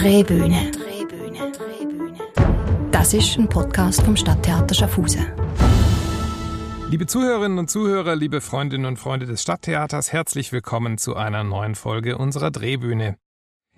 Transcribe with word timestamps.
Drehbühne. 0.00 0.70
Das 2.90 3.12
ist 3.12 3.36
ein 3.36 3.46
Podcast 3.46 4.00
vom 4.00 4.16
Stadttheater 4.16 4.74
Schaffhausen. 4.74 5.26
Liebe 6.88 7.06
Zuhörerinnen 7.06 7.58
und 7.58 7.68
Zuhörer, 7.68 8.16
liebe 8.16 8.40
Freundinnen 8.40 8.86
und 8.86 8.96
Freunde 8.96 9.26
des 9.26 9.42
Stadttheaters, 9.42 10.10
herzlich 10.10 10.52
willkommen 10.52 10.96
zu 10.96 11.16
einer 11.16 11.44
neuen 11.44 11.74
Folge 11.74 12.16
unserer 12.16 12.50
Drehbühne, 12.50 13.18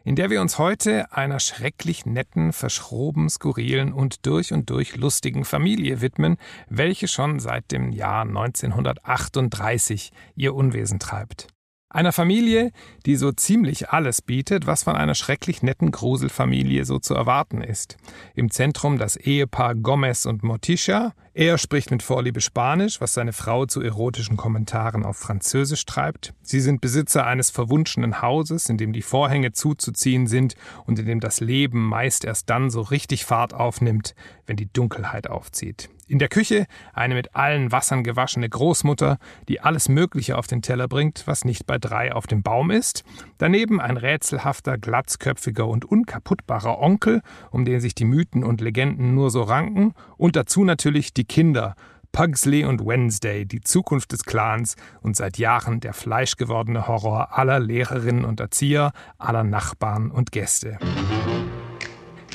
in 0.04 0.14
der 0.14 0.30
wir 0.30 0.40
uns 0.40 0.58
heute 0.58 1.10
einer 1.12 1.40
schrecklich 1.40 2.06
netten, 2.06 2.52
verschroben, 2.52 3.28
skurrilen 3.28 3.92
und 3.92 4.24
durch 4.24 4.52
und 4.52 4.70
durch 4.70 4.94
lustigen 4.94 5.44
Familie 5.44 6.02
widmen, 6.02 6.36
welche 6.68 7.08
schon 7.08 7.40
seit 7.40 7.72
dem 7.72 7.90
Jahr 7.90 8.22
1938 8.22 10.12
ihr 10.36 10.54
Unwesen 10.54 11.00
treibt. 11.00 11.51
Einer 11.92 12.12
Familie, 12.12 12.72
die 13.04 13.16
so 13.16 13.32
ziemlich 13.32 13.90
alles 13.90 14.22
bietet, 14.22 14.66
was 14.66 14.82
von 14.82 14.96
einer 14.96 15.14
schrecklich 15.14 15.62
netten 15.62 15.90
Gruselfamilie 15.90 16.86
so 16.86 16.98
zu 16.98 17.14
erwarten 17.14 17.60
ist. 17.60 17.98
Im 18.34 18.50
Zentrum 18.50 18.96
das 18.96 19.16
Ehepaar 19.16 19.74
Gomez 19.74 20.24
und 20.24 20.42
Morticia. 20.42 21.12
Er 21.34 21.58
spricht 21.58 21.90
mit 21.90 22.02
Vorliebe 22.02 22.40
Spanisch, 22.40 23.02
was 23.02 23.12
seine 23.12 23.34
Frau 23.34 23.66
zu 23.66 23.82
erotischen 23.82 24.38
Kommentaren 24.38 25.04
auf 25.04 25.18
Französisch 25.18 25.84
treibt. 25.84 26.32
Sie 26.40 26.60
sind 26.60 26.80
Besitzer 26.80 27.26
eines 27.26 27.50
verwunschenen 27.50 28.22
Hauses, 28.22 28.70
in 28.70 28.78
dem 28.78 28.94
die 28.94 29.02
Vorhänge 29.02 29.52
zuzuziehen 29.52 30.26
sind 30.26 30.54
und 30.86 30.98
in 30.98 31.04
dem 31.04 31.20
das 31.20 31.40
Leben 31.40 31.86
meist 31.86 32.24
erst 32.24 32.48
dann 32.48 32.70
so 32.70 32.80
richtig 32.80 33.26
Fahrt 33.26 33.52
aufnimmt, 33.52 34.14
wenn 34.46 34.56
die 34.56 34.72
Dunkelheit 34.72 35.28
aufzieht. 35.28 35.90
In 36.12 36.18
der 36.18 36.28
Küche 36.28 36.66
eine 36.92 37.14
mit 37.14 37.34
allen 37.34 37.72
Wassern 37.72 38.04
gewaschene 38.04 38.46
Großmutter, 38.46 39.16
die 39.48 39.62
alles 39.62 39.88
Mögliche 39.88 40.36
auf 40.36 40.46
den 40.46 40.60
Teller 40.60 40.86
bringt, 40.86 41.22
was 41.24 41.46
nicht 41.46 41.64
bei 41.64 41.78
drei 41.78 42.12
auf 42.12 42.26
dem 42.26 42.42
Baum 42.42 42.70
ist. 42.70 43.02
Daneben 43.38 43.80
ein 43.80 43.96
rätselhafter, 43.96 44.76
glatzköpfiger 44.76 45.66
und 45.66 45.86
unkaputtbarer 45.86 46.78
Onkel, 46.80 47.22
um 47.50 47.64
den 47.64 47.80
sich 47.80 47.94
die 47.94 48.04
Mythen 48.04 48.44
und 48.44 48.60
Legenden 48.60 49.14
nur 49.14 49.30
so 49.30 49.40
ranken. 49.40 49.94
Und 50.18 50.36
dazu 50.36 50.64
natürlich 50.64 51.14
die 51.14 51.24
Kinder, 51.24 51.76
Pugsley 52.12 52.66
und 52.66 52.84
Wednesday, 52.84 53.46
die 53.46 53.62
Zukunft 53.62 54.12
des 54.12 54.24
Clans 54.24 54.76
und 55.00 55.16
seit 55.16 55.38
Jahren 55.38 55.80
der 55.80 55.94
fleischgewordene 55.94 56.88
Horror 56.88 57.38
aller 57.38 57.58
Lehrerinnen 57.58 58.26
und 58.26 58.38
Erzieher, 58.38 58.92
aller 59.16 59.44
Nachbarn 59.44 60.10
und 60.10 60.30
Gäste. 60.30 60.78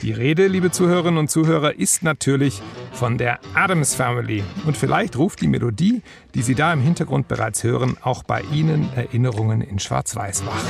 Die 0.03 0.11
Rede, 0.11 0.45
liebe 0.45 0.69
Zuhörerinnen 0.69 1.17
und 1.17 1.31
Zuhörer, 1.31 1.75
ist 1.79 2.03
natürlich 2.03 2.61
von 2.93 3.17
der 3.17 3.39
Adams 3.55 3.95
Family. 3.95 4.43
Und 4.65 4.77
vielleicht 4.77 5.17
ruft 5.17 5.41
die 5.41 5.47
Melodie, 5.47 6.03
die 6.35 6.43
Sie 6.43 6.53
da 6.53 6.71
im 6.71 6.81
Hintergrund 6.81 7.27
bereits 7.27 7.63
hören, 7.63 7.97
auch 8.01 8.21
bei 8.21 8.41
Ihnen 8.53 8.89
Erinnerungen 8.95 9.61
in 9.61 9.79
Schwarz-Weiß 9.79 10.45
wach. 10.45 10.63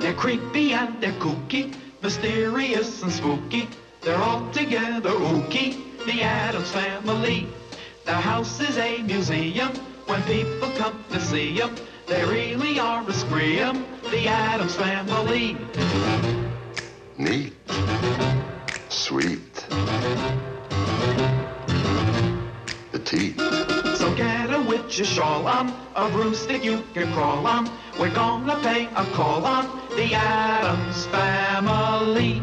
They're 0.00 0.14
creepy 0.16 0.74
and 0.74 1.00
they're 1.00 1.16
kooky, 1.20 1.70
mysterious 2.02 3.02
and 3.04 3.12
spooky. 3.12 3.68
They're 4.02 4.20
all 4.20 4.42
together 4.52 5.10
ooky, 5.10 5.76
the 6.04 6.22
Adams 6.22 6.72
Family. 6.72 7.46
Their 8.04 8.20
house 8.20 8.60
is 8.60 8.76
a 8.76 9.02
museum 9.04 9.70
when 10.06 10.20
people 10.22 10.68
come 10.76 10.94
to 11.12 11.20
see 11.20 11.58
them. 11.58 11.70
They 12.08 12.24
really 12.24 12.80
are 12.80 13.06
a 13.06 13.12
scream, 13.12 13.84
the 14.10 14.28
Adams 14.28 14.74
family. 14.74 15.58
Neat. 17.18 17.52
Sweet. 18.88 19.66
Petite. 22.92 23.38
So 23.98 24.14
get 24.16 24.50
a 24.54 24.64
witch's 24.66 25.06
shawl 25.06 25.46
on, 25.46 25.70
a 25.96 26.08
broomstick 26.08 26.64
you 26.64 26.82
can 26.94 27.12
crawl 27.12 27.46
on. 27.46 27.70
We're 28.00 28.14
gonna 28.14 28.58
pay 28.62 28.86
a 28.86 29.04
call 29.12 29.44
on 29.44 29.66
the 29.94 30.14
Adams 30.14 31.04
family. 31.06 32.40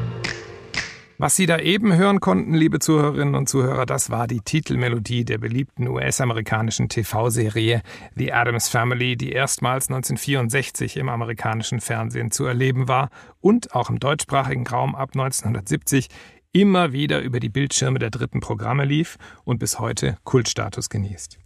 Was 1.18 1.38
Sie 1.38 1.46
da 1.46 1.60
eben 1.60 1.96
hören 1.96 2.20
konnten, 2.20 2.54
liebe 2.54 2.80
Zuhörerinnen 2.80 3.36
und 3.36 3.48
Zuhörer, 3.48 3.86
das 3.86 4.10
war 4.10 4.28
die 4.28 4.42
Titelmelodie 4.42 5.24
der 5.24 5.38
beliebten 5.38 5.88
US-amerikanischen 5.88 6.90
TV-Serie 6.90 7.84
The 8.16 8.34
Addams 8.34 8.68
Family, 8.68 9.16
die 9.16 9.32
erstmals 9.32 9.88
1964 9.88 10.98
im 10.98 11.08
amerikanischen 11.08 11.80
Fernsehen 11.80 12.32
zu 12.32 12.44
erleben 12.44 12.90
war 12.90 13.12
und 13.40 13.74
auch 13.74 13.90
im 13.90 14.00
deutschsprachigen 14.00 14.68
Raum 14.68 14.94
ab 14.94 15.12
1970 15.14 16.10
immer 16.52 16.92
wieder 16.92 17.22
über 17.22 17.40
die 17.40 17.50
Bildschirme 17.50 18.00
der 18.00 18.10
dritten 18.10 18.42
Programme 18.42 18.84
lief 18.84 19.18
und 19.46 19.58
bis 19.58 19.80
heute 19.80 20.18
Kultstatus 20.26 20.90
genießt. 20.90 21.45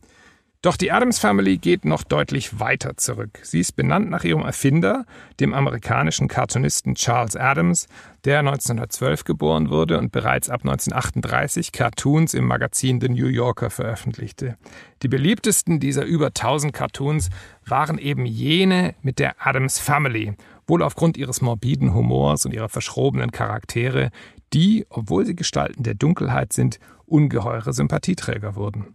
Doch 0.61 0.75
die 0.75 0.91
Adams 0.91 1.19
Family 1.19 1.57
geht 1.57 1.85
noch 1.85 2.03
deutlich 2.03 2.59
weiter 2.59 2.97
zurück. 2.97 3.39
Sie 3.43 3.61
ist 3.61 3.77
benannt 3.77 4.09
nach 4.09 4.25
ihrem 4.25 4.41
Erfinder, 4.41 5.05
dem 5.39 5.53
amerikanischen 5.53 6.27
Cartoonisten 6.27 6.95
Charles 6.95 7.37
Adams, 7.37 7.87
der 8.25 8.39
1912 8.39 9.23
geboren 9.23 9.69
wurde 9.69 9.97
und 9.97 10.11
bereits 10.11 10.49
ab 10.49 10.65
1938 10.65 11.71
Cartoons 11.71 12.33
im 12.33 12.45
Magazin 12.45 12.99
The 12.99 13.07
New 13.07 13.27
Yorker 13.27 13.69
veröffentlichte. 13.69 14.57
Die 15.01 15.07
beliebtesten 15.07 15.79
dieser 15.79 16.03
über 16.03 16.27
1000 16.27 16.73
Cartoons 16.73 17.29
waren 17.65 17.97
eben 17.97 18.25
jene 18.25 18.95
mit 19.01 19.19
der 19.19 19.35
Adams 19.39 19.79
Family, 19.79 20.33
wohl 20.67 20.83
aufgrund 20.83 21.15
ihres 21.15 21.39
morbiden 21.39 21.93
Humors 21.93 22.45
und 22.45 22.53
ihrer 22.53 22.67
verschrobenen 22.67 23.31
Charaktere, 23.31 24.09
die, 24.51 24.85
obwohl 24.89 25.25
sie 25.25 25.37
Gestalten 25.37 25.83
der 25.83 25.93
Dunkelheit 25.93 26.51
sind, 26.51 26.81
ungeheure 27.05 27.71
Sympathieträger 27.71 28.57
wurden. 28.57 28.93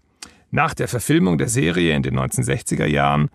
Nach 0.54 0.72
der 0.72 0.86
Verfilmung 0.86 1.36
der 1.36 1.48
Serie 1.48 1.96
in 1.96 2.04
den 2.04 2.16
1960er 2.16 2.86
Jahren 2.86 3.28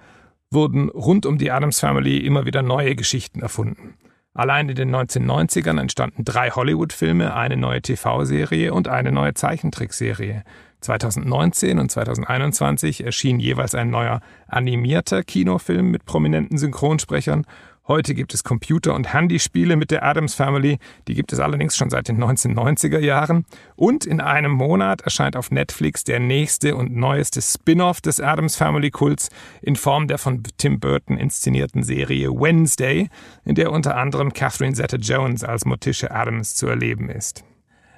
wurden 0.52 0.88
rund 0.88 1.26
um 1.26 1.38
die 1.38 1.52
Adams 1.52 1.82
Family 1.82 2.20
immer 2.20 2.46
wieder 2.46 2.62
neue 2.62 2.96
Geschichten 2.96 3.42
erfunden. 3.42 3.96
Allein 4.34 4.70
in 4.70 4.76
den 4.76 4.96
1990ern 4.96 5.82
entstanden 5.82 6.24
drei 6.24 6.52
Hollywood-Filme, 6.52 7.36
eine 7.36 7.58
neue 7.58 7.82
TV-Serie 7.82 8.74
und 8.74 8.88
eine 8.88 9.12
neue 9.12 9.34
Zeichentrickserie. 9.34 10.44
2019 10.80 11.78
und 11.78 11.92
2021 11.92 13.04
erschien 13.04 13.42
jeweils 13.42 13.76
ein 13.76 13.90
neuer 13.90 14.22
animierter 14.48 15.22
Kinofilm 15.22 15.92
mit 15.92 16.06
prominenten 16.06 16.58
Synchronsprechern 16.58 17.46
Heute 17.90 18.14
gibt 18.14 18.36
es 18.36 18.44
Computer- 18.44 18.94
und 18.94 19.14
Handyspiele 19.16 19.76
mit 19.76 19.90
der 19.90 20.04
Adams 20.04 20.36
Family, 20.36 20.78
die 21.08 21.16
gibt 21.16 21.34
es 21.34 21.40
allerdings 21.40 21.76
schon 21.76 21.90
seit 21.90 22.08
den 22.08 22.24
1990er 22.24 23.00
Jahren. 23.00 23.48
Und 23.76 24.06
in 24.06 24.22
einem 24.22 24.52
Monat 24.52 25.02
erscheint 25.02 25.36
auf 25.36 25.50
Netflix 25.50 26.04
der 26.04 26.20
nächste 26.20 26.76
und 26.76 26.96
neueste 26.96 27.42
Spin-off 27.42 28.00
des 28.00 28.20
Adams 28.20 28.56
Family 28.58 28.92
Kults 28.92 29.30
in 29.64 29.76
Form 29.76 30.08
der 30.08 30.20
von 30.20 30.44
Tim 30.58 30.80
Burton 30.80 31.18
inszenierten 31.18 31.82
Serie 31.82 32.30
Wednesday, 32.30 33.10
in 33.44 33.56
der 33.56 33.72
unter 33.72 33.98
anderem 33.98 34.34
Catherine 34.34 34.76
Zeta-Jones 34.76 35.44
als 35.44 35.66
Morticia 35.66 36.12
Adams 36.12 36.54
zu 36.54 36.68
erleben 36.68 37.10
ist. 37.10 37.44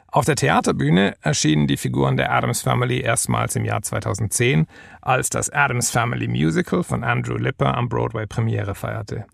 Auf 0.08 0.24
der 0.24 0.38
Theaterbühne 0.38 1.16
erschienen 1.22 1.68
die 1.68 1.76
Figuren 1.76 2.16
der 2.16 2.32
Adams 2.32 2.62
Family 2.62 3.02
erstmals 3.02 3.58
im 3.58 3.66
Jahr 3.66 3.82
2010, 3.82 4.68
als 5.02 5.30
das 5.30 5.50
Adams 5.50 5.92
Family 5.92 6.30
Musical 6.30 6.82
von 6.82 7.04
Andrew 7.04 7.36
Lipper 7.36 7.78
am 7.78 7.90
Broadway 7.90 8.26
Premiere 8.26 8.74
feierte. 8.74 9.26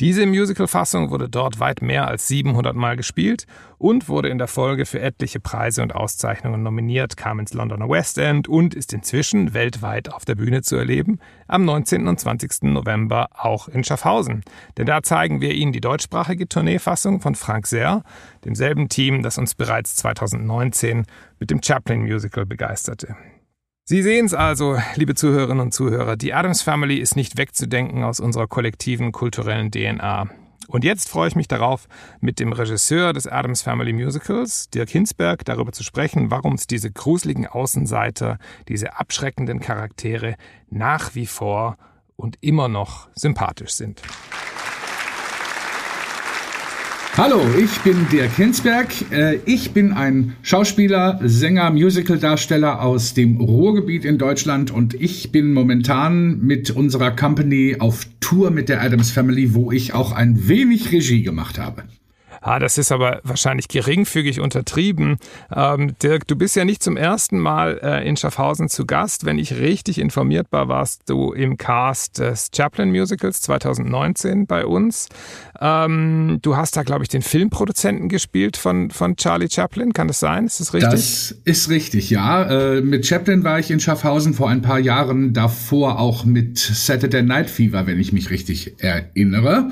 Diese 0.00 0.26
Musical-Fassung 0.26 1.10
wurde 1.10 1.28
dort 1.28 1.58
weit 1.58 1.82
mehr 1.82 2.06
als 2.06 2.28
700 2.28 2.76
Mal 2.76 2.96
gespielt 2.96 3.46
und 3.78 4.08
wurde 4.08 4.28
in 4.28 4.38
der 4.38 4.46
Folge 4.46 4.86
für 4.86 5.00
etliche 5.00 5.40
Preise 5.40 5.82
und 5.82 5.92
Auszeichnungen 5.92 6.62
nominiert, 6.62 7.16
kam 7.16 7.40
ins 7.40 7.52
Londoner 7.52 7.88
West 7.88 8.16
End 8.16 8.46
und 8.46 8.74
ist 8.74 8.92
inzwischen 8.92 9.54
weltweit 9.54 10.12
auf 10.14 10.24
der 10.24 10.36
Bühne 10.36 10.62
zu 10.62 10.76
erleben, 10.76 11.18
am 11.48 11.64
19. 11.64 12.06
und 12.06 12.20
20. 12.20 12.62
November 12.62 13.30
auch 13.34 13.66
in 13.66 13.82
Schaffhausen. 13.82 14.44
Denn 14.76 14.86
da 14.86 15.02
zeigen 15.02 15.40
wir 15.40 15.52
Ihnen 15.52 15.72
die 15.72 15.80
deutschsprachige 15.80 16.48
Tourneefassung 16.48 17.20
von 17.20 17.34
Frank 17.34 17.66
Serr, 17.66 18.04
demselben 18.44 18.88
Team, 18.88 19.24
das 19.24 19.36
uns 19.36 19.56
bereits 19.56 19.96
2019 19.96 21.06
mit 21.40 21.50
dem 21.50 21.60
Chaplin 21.60 22.02
Musical 22.02 22.46
begeisterte. 22.46 23.16
Sie 23.90 24.02
sehen 24.02 24.26
es 24.26 24.34
also, 24.34 24.76
liebe 24.96 25.14
Zuhörerinnen 25.14 25.62
und 25.62 25.72
Zuhörer, 25.72 26.18
die 26.18 26.34
Adams 26.34 26.60
Family 26.60 26.96
ist 26.96 27.16
nicht 27.16 27.38
wegzudenken 27.38 28.04
aus 28.04 28.20
unserer 28.20 28.46
kollektiven 28.46 29.12
kulturellen 29.12 29.70
DNA. 29.70 30.28
Und 30.66 30.84
jetzt 30.84 31.08
freue 31.08 31.28
ich 31.28 31.36
mich 31.36 31.48
darauf, 31.48 31.88
mit 32.20 32.38
dem 32.38 32.52
Regisseur 32.52 33.14
des 33.14 33.26
Adams 33.26 33.62
Family 33.62 33.94
Musicals, 33.94 34.68
Dirk 34.68 34.90
Hinsberg, 34.90 35.42
darüber 35.46 35.72
zu 35.72 35.84
sprechen, 35.84 36.30
warum 36.30 36.52
es 36.52 36.66
diese 36.66 36.90
gruseligen 36.90 37.46
Außenseiter, 37.46 38.36
diese 38.68 38.98
abschreckenden 38.98 39.58
Charaktere 39.58 40.34
nach 40.68 41.14
wie 41.14 41.24
vor 41.24 41.78
und 42.16 42.36
immer 42.42 42.68
noch 42.68 43.08
sympathisch 43.14 43.70
sind. 43.70 44.02
Hallo, 47.18 47.40
ich 47.60 47.80
bin 47.80 48.06
Dirk 48.12 48.36
Hinsberg. 48.36 48.94
Äh, 49.10 49.40
ich 49.44 49.72
bin 49.72 49.92
ein 49.92 50.36
Schauspieler, 50.42 51.18
Sänger, 51.20 51.72
Musicaldarsteller 51.72 52.80
aus 52.80 53.12
dem 53.12 53.40
Ruhrgebiet 53.40 54.04
in 54.04 54.18
Deutschland 54.18 54.70
und 54.70 54.94
ich 54.94 55.32
bin 55.32 55.52
momentan 55.52 56.38
mit 56.38 56.70
unserer 56.70 57.10
Company 57.10 57.74
auf 57.80 58.06
Tour 58.20 58.52
mit 58.52 58.68
der 58.68 58.82
Adams 58.82 59.10
Family, 59.10 59.52
wo 59.52 59.72
ich 59.72 59.94
auch 59.94 60.12
ein 60.12 60.46
wenig 60.46 60.92
Regie 60.92 61.22
gemacht 61.22 61.58
habe. 61.58 61.82
Ah, 62.40 62.58
das 62.58 62.78
ist 62.78 62.92
aber 62.92 63.20
wahrscheinlich 63.24 63.68
geringfügig 63.68 64.40
untertrieben. 64.40 65.18
Ähm, 65.54 65.94
Dirk, 66.02 66.26
du 66.26 66.36
bist 66.36 66.56
ja 66.56 66.64
nicht 66.64 66.82
zum 66.82 66.96
ersten 66.96 67.38
Mal 67.38 67.80
äh, 67.82 68.08
in 68.08 68.16
Schaffhausen 68.16 68.68
zu 68.68 68.86
Gast. 68.86 69.24
Wenn 69.24 69.38
ich 69.38 69.54
richtig 69.54 69.98
informiert 69.98 70.48
war, 70.50 70.68
warst 70.68 71.08
du 71.08 71.32
im 71.32 71.56
Cast 71.56 72.18
des 72.18 72.50
Chaplin 72.54 72.90
Musicals 72.90 73.40
2019 73.42 74.46
bei 74.46 74.64
uns. 74.64 75.08
Ähm, 75.60 76.38
du 76.42 76.56
hast 76.56 76.76
da, 76.76 76.82
glaube 76.82 77.02
ich, 77.02 77.08
den 77.08 77.22
Filmproduzenten 77.22 78.08
gespielt 78.08 78.56
von, 78.56 78.90
von 78.90 79.16
Charlie 79.16 79.48
Chaplin. 79.50 79.92
Kann 79.92 80.08
das 80.08 80.20
sein? 80.20 80.46
Ist 80.46 80.60
das 80.60 80.72
richtig? 80.72 80.90
Das 80.90 81.34
ist 81.44 81.68
richtig, 81.68 82.10
ja. 82.10 82.42
Äh, 82.76 82.80
mit 82.80 83.06
Chaplin 83.06 83.42
war 83.44 83.58
ich 83.58 83.70
in 83.70 83.80
Schaffhausen 83.80 84.34
vor 84.34 84.48
ein 84.48 84.62
paar 84.62 84.78
Jahren, 84.78 85.32
davor 85.32 85.98
auch 85.98 86.24
mit 86.24 86.58
Saturday 86.58 87.22
Night 87.22 87.50
Fever, 87.50 87.86
wenn 87.86 87.98
ich 87.98 88.12
mich 88.12 88.30
richtig 88.30 88.74
erinnere. 88.78 89.70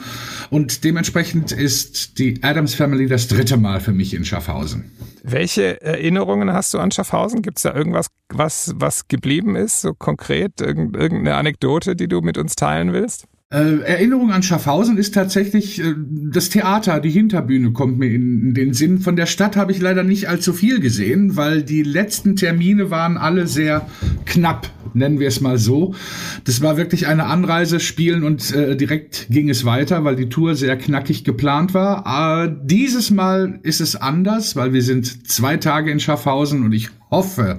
Und 0.51 0.85
dementsprechend 0.85 1.53
ist 1.53 2.19
die 2.19 2.43
Adams 2.56 2.75
Family 2.75 3.06
das 3.06 3.29
dritte 3.29 3.58
Mal 3.58 3.81
für 3.81 3.93
mich 3.93 4.14
in 4.14 4.25
Schaffhausen. 4.25 4.91
Welche 5.23 5.82
Erinnerungen 5.82 6.50
hast 6.55 6.73
du 6.73 6.79
an 6.79 6.91
Schaffhausen? 6.91 7.43
Gibt 7.43 7.58
es 7.58 7.64
da 7.64 7.75
irgendwas, 7.75 8.06
was, 8.31 8.73
was 8.76 9.08
geblieben 9.08 9.56
ist, 9.56 9.82
so 9.82 9.93
konkret? 9.93 10.62
Irgendeine 10.62 11.35
Anekdote, 11.35 11.94
die 11.97 12.08
du 12.08 12.23
mit 12.23 12.38
uns 12.38 12.56
teilen 12.56 12.94
willst? 12.94 13.26
Äh, 13.49 13.79
Erinnerung 13.83 14.33
an 14.33 14.43
Schaffhausen 14.43 14.99
ist 14.99 15.15
tatsächlich 15.15 15.81
äh, 15.81 15.95
das 15.97 16.49
Theater, 16.49 16.99
die 16.99 17.11
Hinterbühne 17.11 17.71
kommt 17.71 17.97
mir 17.97 18.11
in, 18.11 18.49
in 18.49 18.55
den 18.55 18.75
Sinn. 18.75 18.99
Von 18.99 19.15
der 19.15 19.27
Stadt 19.27 19.55
habe 19.55 19.71
ich 19.71 19.81
leider 19.81 20.03
nicht 20.03 20.29
allzu 20.29 20.53
viel 20.53 20.81
gesehen, 20.81 21.37
weil 21.37 21.63
die 21.63 21.85
letzten 21.85 22.35
Termine 22.35 22.91
waren 22.91 23.17
alle 23.17 23.47
sehr 23.47 23.87
knapp, 24.25 24.69
nennen 24.95 25.21
wir 25.21 25.29
es 25.29 25.41
mal 25.41 25.59
so. 25.59 25.95
Das 26.43 26.61
war 26.61 26.77
wirklich 26.77 27.07
eine 27.07 27.27
Anreise, 27.27 27.79
Spielen 27.79 28.25
und 28.25 28.53
äh, 28.53 28.77
direkt 28.77 29.29
ging 29.31 29.49
es 29.49 29.65
weiter, 29.65 30.03
weil 30.03 30.17
die 30.17 30.29
Tour 30.29 30.57
sehr 30.57 30.77
knackig 30.77 31.23
geplant 31.23 31.73
war. 31.73 32.47
Äh, 32.47 32.53
dieses 32.65 33.13
Mal 33.13 33.61
ist 33.63 33.81
es 33.81 33.95
anders, 33.95 34.57
weil 34.57 34.73
wir 34.73 34.83
sind 34.83 35.29
zwei 35.29 35.57
Tage 35.57 35.93
in 35.93 36.01
Schaffhausen 36.01 36.65
und 36.65 36.73
ich 36.73 36.89
hoffe, 37.11 37.58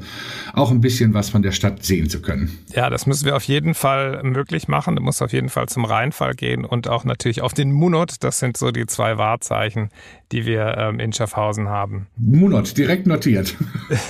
auch 0.54 0.72
ein 0.72 0.82
bisschen 0.82 1.14
was 1.14 1.30
von 1.30 1.42
der 1.42 1.52
Stadt 1.52 1.84
sehen 1.84 2.10
zu 2.10 2.22
können. 2.22 2.58
Ja, 2.74 2.90
das 2.90 3.06
müssen 3.06 3.26
wir 3.26 3.36
auf 3.36 3.44
jeden 3.44 3.74
Fall 3.74 4.22
möglich 4.24 4.68
machen. 4.68 4.96
Du 4.96 5.02
musst 5.02 5.22
auf 5.22 5.32
jeden 5.32 5.50
Fall 5.50 5.68
zum 5.68 5.86
Rheinfall 5.86 6.34
gehen 6.34 6.66
und 6.66 6.88
auch 6.88 7.06
natürlich 7.06 7.42
auf 7.42 7.54
den 7.54 7.72
Munot. 7.72 8.16
Das 8.22 8.40
sind 8.40 8.58
so 8.58 8.72
die 8.72 8.86
zwei 8.86 9.18
Wahrzeichen, 9.18 9.90
die 10.32 10.46
wir 10.46 10.78
ähm, 10.78 11.00
in 11.00 11.14
Schaffhausen 11.14 11.70
haben. 11.70 12.08
Munot, 12.18 12.78
direkt 12.78 13.08
notiert. 13.08 13.56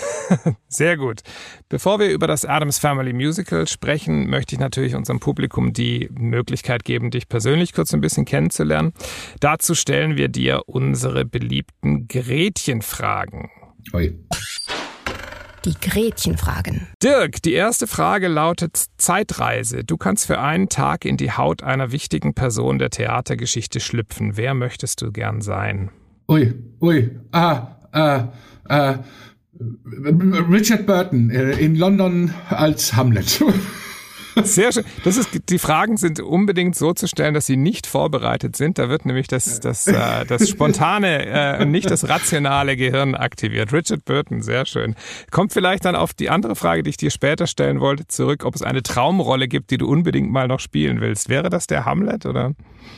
Sehr 0.68 0.98
gut. 0.98 1.22
Bevor 1.69 2.00
wir 2.00 2.10
über 2.10 2.28
das 2.28 2.44
Adams 2.44 2.80
Family 2.80 3.13
Musical 3.13 3.68
sprechen, 3.68 4.30
möchte 4.30 4.56
ich 4.56 4.60
natürlich 4.60 4.95
unserem 4.95 5.19
Publikum 5.19 5.74
die 5.74 6.10
Möglichkeit 6.12 6.83
geben, 6.83 7.12
dich 7.12 7.30
persönlich 7.30 7.74
kurz 7.74 7.94
ein 7.94 8.01
bisschen 8.01 8.25
kennenzulernen. 8.25 8.94
Dazu 9.40 9.75
stellen 9.75 10.18
wir 10.18 10.30
dir 10.30 10.63
unsere 10.66 11.25
beliebten 11.25 12.07
Gretchenfragen. 12.07 13.50
Oi. 13.94 14.18
Die 15.68 15.75
Gretchenfragen. 15.81 16.88
Dirk, 17.04 17.42
die 17.42 17.52
erste 17.52 17.88
Frage 17.88 18.30
lautet 18.30 18.86
Zeitreise. 18.96 19.84
Du 19.84 19.98
kannst 19.98 20.25
für 20.25 20.40
einen 20.40 20.69
Tag 20.69 21.04
in 21.04 21.18
die 21.18 21.34
Haut 21.34 21.62
einer 21.62 21.92
wichtigen 21.92 22.34
Person 22.34 22.80
der 22.80 22.90
Theatergeschichte 22.90 23.81
schlüpfen. 23.81 24.38
Wer 24.38 24.54
möchtest 24.54 25.02
du 25.02 25.12
gern 25.12 25.42
sein? 25.42 25.92
Ui, 26.30 26.54
ui, 26.80 27.19
ah, 27.34 27.75
ah, 27.92 28.30
ah. 28.69 29.00
Richard 30.50 30.86
Burton 30.86 31.31
äh, 31.31 31.58
in 31.58 31.75
London 31.75 32.34
als 32.50 32.94
Hamlet. 32.96 33.44
Sehr 34.44 34.72
schön. 34.72 34.84
Das 35.04 35.18
ist, 35.18 35.30
die 35.50 35.60
Fragen 35.60 35.98
sind 35.98 36.19
unbedingt 36.19 36.75
so 36.75 36.94
zu 36.94 37.07
stellen, 37.07 37.34
dass 37.34 37.45
sie 37.45 37.57
nicht 37.57 37.88
vorbereitet 37.88 38.56
sind. 38.56 38.78
Da 38.78 38.89
wird 38.89 39.06
nämlich 39.06 39.28
das, 39.28 39.60
das, 39.60 39.88
äh, 39.88 40.25
das 40.25 40.50
spontane 40.50 41.57
äh, 41.57 41.62
und 41.62 41.72
nicht 41.72 41.89
das 41.89 42.10
rationale 42.10 42.78
Gehirn 42.78 43.16
aktiviert. 43.16 43.74
Richard 43.74 44.06
Burton, 44.06 44.42
sehr 44.42 44.66
schön. 44.66 44.95
Kommt 45.31 45.54
vielleicht 45.54 45.86
dann 45.86 45.95
auf 45.95 46.13
die 46.13 46.30
andere 46.30 46.56
Frage, 46.56 46.84
die 46.84 46.92
ich 46.92 46.98
dir 46.98 47.12
später 47.12 47.48
stellen 47.48 47.80
wollte, 47.80 48.07
zurück, 48.07 48.45
ob 48.45 48.56
es 48.56 48.62
eine 48.62 48.84
Traumrolle 48.84 49.48
gibt, 49.48 49.72
die 49.72 49.78
du 49.78 49.88
unbedingt 49.88 50.31
mal 50.31 50.48
noch 50.48 50.60
spielen 50.60 51.01
willst. 51.01 51.30
Wäre 51.30 51.50
das 51.50 51.68
der 51.68 51.86
Hamlet 51.86 52.25
oder? 52.25 52.54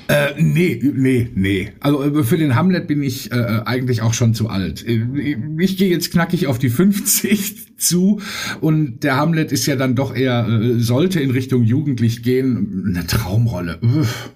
Äh, 0.07 0.33
nee, 0.41 0.79
nee, 0.81 1.29
nee. 1.35 1.71
Also 1.81 2.03
äh, 2.03 2.23
für 2.23 2.37
den 2.37 2.55
Hamlet 2.55 2.87
bin 2.87 3.03
ich 3.03 3.31
äh, 3.31 3.61
eigentlich 3.65 4.01
auch 4.01 4.15
schon 4.15 4.33
zu 4.33 4.49
alt. 4.49 4.83
Ich, 4.83 4.97
äh, 4.97 5.37
ich 5.59 5.77
gehe 5.77 5.89
jetzt 5.89 6.11
knackig 6.11 6.47
auf 6.47 6.57
die 6.57 6.69
50 6.69 7.69
zu 7.77 8.19
und 8.59 9.03
der 9.03 9.17
Hamlet 9.17 9.51
ist 9.51 9.67
ja 9.67 9.75
dann 9.75 9.95
doch 9.95 10.15
eher, 10.15 10.47
äh, 10.47 10.79
sollte 10.79 11.19
in 11.19 11.28
Richtung 11.31 11.63
jugendlich 11.63 12.23
gehen. 12.23 12.93
Eine 12.95 13.07
Traumrolle. 13.07 13.79
Uff. 13.81 14.31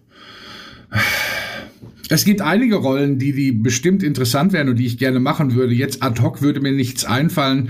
Es 2.10 2.26
gibt 2.26 2.42
einige 2.42 2.76
Rollen, 2.76 3.18
die, 3.18 3.32
die 3.32 3.52
bestimmt 3.52 4.04
interessant 4.04 4.54
wären 4.54 4.70
und 4.70 4.76
die 4.78 4.86
ich 4.86 4.98
gerne 4.98 5.20
machen 5.20 5.56
würde. 5.56 5.74
Jetzt 5.74 6.04
ad 6.04 6.22
hoc 6.22 6.42
würde 6.42 6.62
mir 6.62 6.72
nichts 6.72 7.06
einfallen. 7.06 7.70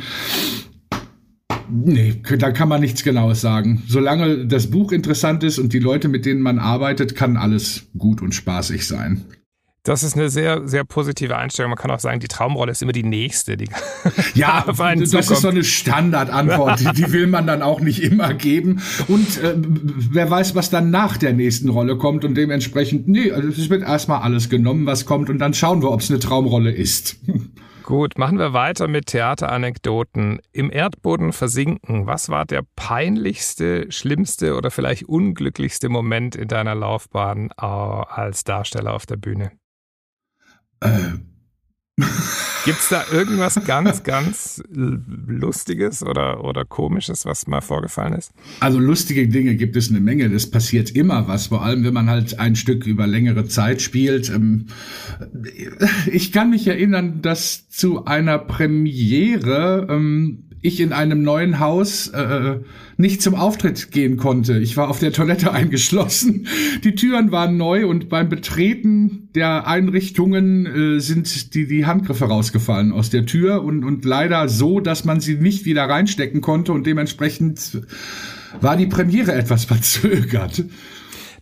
Nee, 1.72 2.22
da 2.38 2.52
kann 2.52 2.70
man 2.70 2.82
nichts 2.82 3.04
Genaues 3.04 3.42
sagen. 3.42 3.84
Solange 3.88 4.46
das 4.46 4.70
Buch 4.70 4.92
interessant 4.92 5.44
ist 5.44 5.60
und 5.60 5.74
die 5.74 5.80
Leute, 5.80 6.08
mit 6.08 6.26
denen 6.26 6.42
man 6.42 6.60
arbeitet, 6.60 7.16
kann 7.16 7.38
alles 7.38 7.88
gut 7.98 8.22
und 8.22 8.36
spaßig 8.36 8.86
sein. 8.86 9.24
Das 9.86 10.02
ist 10.02 10.16
eine 10.16 10.30
sehr, 10.30 10.66
sehr 10.66 10.86
positive 10.86 11.36
Einstellung. 11.36 11.72
Man 11.72 11.78
kann 11.78 11.92
auch 11.92 12.00
sagen, 12.00 12.22
die 12.22 12.30
Traumrolle 12.30 12.72
ist 12.72 12.82
immer 12.82 12.94
die 12.94 13.04
nächste. 13.04 13.58
Die 13.58 13.68
ja, 14.34 14.64
das 14.66 14.78
zukommt. 14.78 15.12
ist 15.12 15.28
so 15.42 15.50
eine 15.50 15.64
Standardantwort. 15.66 16.80
die, 16.80 17.04
die 17.04 17.12
will 17.12 17.28
man 17.28 17.46
dann 17.46 17.62
auch 17.62 17.82
nicht 17.82 18.02
immer 18.02 18.34
geben. 18.34 18.82
Und 19.10 19.44
äh, 19.44 19.56
wer 19.58 20.30
weiß, 20.30 20.56
was 20.56 20.70
dann 20.70 20.90
nach 20.90 21.18
der 21.18 21.34
nächsten 21.34 21.68
Rolle 21.68 21.98
kommt 21.98 22.24
und 22.24 22.36
dementsprechend, 22.36 23.10
nee, 23.10 23.32
also 23.34 23.50
es 23.50 23.70
wird 23.70 23.84
erstmal 23.84 24.22
alles 24.22 24.50
genommen, 24.50 24.86
was 24.86 25.06
kommt 25.06 25.30
und 25.30 25.40
dann 25.40 25.54
schauen 25.54 25.82
wir, 25.82 25.92
ob 25.92 26.00
es 26.00 26.10
eine 26.10 26.20
Traumrolle 26.20 26.72
ist. 26.72 27.18
Gut, 27.84 28.18
machen 28.18 28.40
wir 28.40 28.54
weiter 28.54 28.88
mit 28.88 29.08
Theateranekdoten. 29.08 30.40
Im 30.54 30.72
Erdboden 30.72 31.34
versinken. 31.34 32.08
Was 32.08 32.30
war 32.30 32.46
der 32.46 32.64
peinlichste, 32.78 33.92
schlimmste 33.92 34.56
oder 34.56 34.72
vielleicht 34.72 35.04
unglücklichste 35.04 35.90
Moment 35.90 36.38
in 36.38 36.48
deiner 36.48 36.76
Laufbahn 36.76 37.50
äh, 37.50 37.66
als 37.66 38.46
Darsteller 38.46 38.94
auf 38.94 39.06
der 39.06 39.18
Bühne? 39.18 39.52
Äh. 40.84 42.04
Gibt 42.66 42.80
es 42.80 42.90
da 42.90 43.04
irgendwas 43.12 43.64
ganz, 43.66 44.04
ganz 44.04 44.64
Lustiges 44.70 46.02
oder, 46.02 46.44
oder 46.46 46.64
Komisches, 46.64 47.26
was 47.26 47.46
mal 47.46 47.60
vorgefallen 47.60 48.14
ist? 48.14 48.32
Also 48.62 48.80
lustige 48.80 49.28
Dinge 49.28 49.56
gibt 49.56 49.76
es 49.76 49.90
eine 49.90 50.00
Menge. 50.00 50.30
Das 50.30 50.50
passiert 50.50 50.92
immer 50.92 51.28
was, 51.28 51.48
vor 51.48 51.64
allem 51.64 51.84
wenn 51.84 51.94
man 51.94 52.10
halt 52.10 52.40
ein 52.40 52.56
Stück 52.56 52.86
über 52.88 53.06
längere 53.06 53.46
Zeit 53.46 53.82
spielt. 53.82 54.30
Ähm, 54.30 54.68
ich 56.06 56.32
kann 56.32 56.52
mich 56.52 56.66
erinnern, 56.66 57.22
dass 57.22 57.68
zu 57.70 58.06
einer 58.06 58.40
Premiere 58.40 59.88
ähm, 59.90 60.46
ich 60.64 60.80
in 60.80 60.94
einem 60.94 61.22
neuen 61.22 61.60
Haus 61.60 62.08
äh, 62.08 62.60
nicht 62.98 63.22
zum 63.22 63.36
Auftritt 63.36 63.92
gehen 63.92 64.18
konnte. 64.18 64.58
Ich 64.58 64.78
war 64.78 64.90
auf 64.90 65.00
der 65.00 65.12
Toilette 65.12 65.52
eingeschlossen. 65.52 66.48
Die 66.84 66.96
Türen 66.96 67.32
waren 67.32 67.58
neu 67.58 67.86
und 67.86 68.10
beim 68.10 68.30
Betreten 68.30 69.30
der 69.36 69.68
Einrichtungen 69.68 70.66
äh, 70.66 71.00
sind 71.00 71.54
die, 71.54 71.68
die 71.68 71.86
Handgriffe 71.86 72.26
rausgefallen 72.26 72.94
aus 72.94 73.10
der 73.10 73.26
Tür 73.26 73.64
und, 73.64 73.84
und 73.84 74.06
leider 74.06 74.48
so, 74.48 74.80
dass 74.80 75.04
man 75.04 75.20
sie 75.20 75.36
nicht 75.36 75.66
wieder 75.66 75.84
reinstecken 75.84 76.42
konnte 76.42 76.72
und 76.72 76.88
dementsprechend 76.88 77.82
war 78.62 78.78
die 78.78 78.88
Premiere 78.88 79.34
etwas 79.34 79.66
verzögert. 79.66 80.64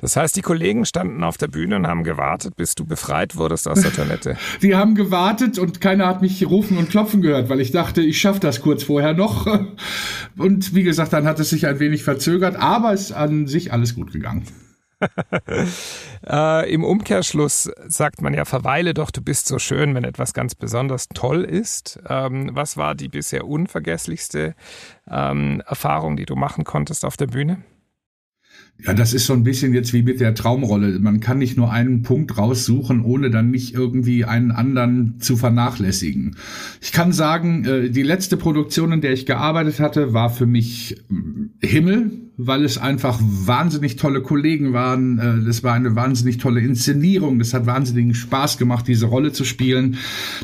Das 0.01 0.15
heißt, 0.15 0.35
die 0.35 0.41
Kollegen 0.41 0.85
standen 0.85 1.23
auf 1.23 1.37
der 1.37 1.47
Bühne 1.47 1.75
und 1.75 1.87
haben 1.87 2.03
gewartet, 2.03 2.55
bis 2.55 2.75
du 2.75 2.85
befreit 2.85 3.35
wurdest 3.35 3.67
aus 3.67 3.81
der 3.81 3.93
Toilette. 3.93 4.35
Die 4.61 4.75
haben 4.75 4.95
gewartet 4.95 5.59
und 5.59 5.79
keiner 5.79 6.07
hat 6.07 6.21
mich 6.21 6.45
rufen 6.49 6.77
und 6.77 6.89
klopfen 6.89 7.21
gehört, 7.21 7.49
weil 7.49 7.61
ich 7.61 7.71
dachte, 7.71 8.01
ich 8.01 8.19
schaffe 8.19 8.39
das 8.39 8.61
kurz 8.61 8.83
vorher 8.83 9.13
noch. 9.13 9.47
Und 10.37 10.73
wie 10.73 10.83
gesagt, 10.83 11.13
dann 11.13 11.25
hat 11.25 11.39
es 11.39 11.49
sich 11.49 11.67
ein 11.67 11.79
wenig 11.79 12.03
verzögert, 12.03 12.55
aber 12.55 12.93
es 12.93 13.01
ist 13.01 13.11
an 13.11 13.47
sich 13.47 13.73
alles 13.73 13.95
gut 13.95 14.11
gegangen. 14.11 14.45
äh, 16.27 16.73
Im 16.73 16.83
Umkehrschluss 16.83 17.69
sagt 17.87 18.21
man 18.21 18.33
ja, 18.33 18.45
verweile 18.45 18.93
doch, 18.93 19.11
du 19.11 19.21
bist 19.21 19.47
so 19.47 19.59
schön, 19.59 19.93
wenn 19.95 20.03
etwas 20.03 20.33
ganz 20.33 20.55
besonders 20.55 21.07
toll 21.09 21.43
ist. 21.43 21.99
Ähm, 22.07 22.51
was 22.53 22.77
war 22.77 22.95
die 22.95 23.09
bisher 23.09 23.47
unvergesslichste 23.47 24.55
ähm, 25.09 25.61
Erfahrung, 25.65 26.15
die 26.17 26.25
du 26.25 26.35
machen 26.35 26.63
konntest 26.63 27.05
auf 27.05 27.17
der 27.17 27.27
Bühne? 27.27 27.63
Ja, 28.85 28.93
das 28.95 29.13
ist 29.13 29.27
so 29.27 29.33
ein 29.33 29.43
bisschen 29.43 29.73
jetzt 29.73 29.93
wie 29.93 30.01
mit 30.01 30.19
der 30.19 30.33
Traumrolle. 30.33 30.99
Man 30.99 31.19
kann 31.19 31.37
nicht 31.37 31.55
nur 31.55 31.71
einen 31.71 32.01
Punkt 32.01 32.37
raussuchen, 32.37 33.01
ohne 33.01 33.29
dann 33.29 33.51
nicht 33.51 33.75
irgendwie 33.75 34.25
einen 34.25 34.51
anderen 34.51 35.19
zu 35.19 35.37
vernachlässigen. 35.37 36.35
Ich 36.81 36.91
kann 36.91 37.11
sagen, 37.11 37.63
äh, 37.65 37.89
die 37.89 38.01
letzte 38.01 38.37
Produktion, 38.37 38.91
in 38.91 39.01
der 39.01 39.13
ich 39.13 39.27
gearbeitet 39.27 39.79
hatte, 39.79 40.13
war 40.13 40.31
für 40.31 40.47
mich 40.47 40.97
äh, 41.61 41.67
Himmel, 41.67 42.11
weil 42.45 42.63
es 42.63 42.77
einfach 42.77 43.19
wahnsinnig 43.21 43.95
tolle 43.95 44.21
Kollegen 44.21 44.73
waren. 44.73 45.19
Äh, 45.19 45.45
das 45.45 45.63
war 45.63 45.73
eine 45.73 45.95
wahnsinnig 45.95 46.37
tolle 46.37 46.61
Inszenierung. 46.61 47.39
Das 47.39 47.53
hat 47.53 47.65
wahnsinnigen 47.65 48.13
Spaß 48.13 48.57
gemacht, 48.57 48.87
diese 48.87 49.05
Rolle 49.05 49.31
zu 49.31 49.45
spielen. 49.45 49.97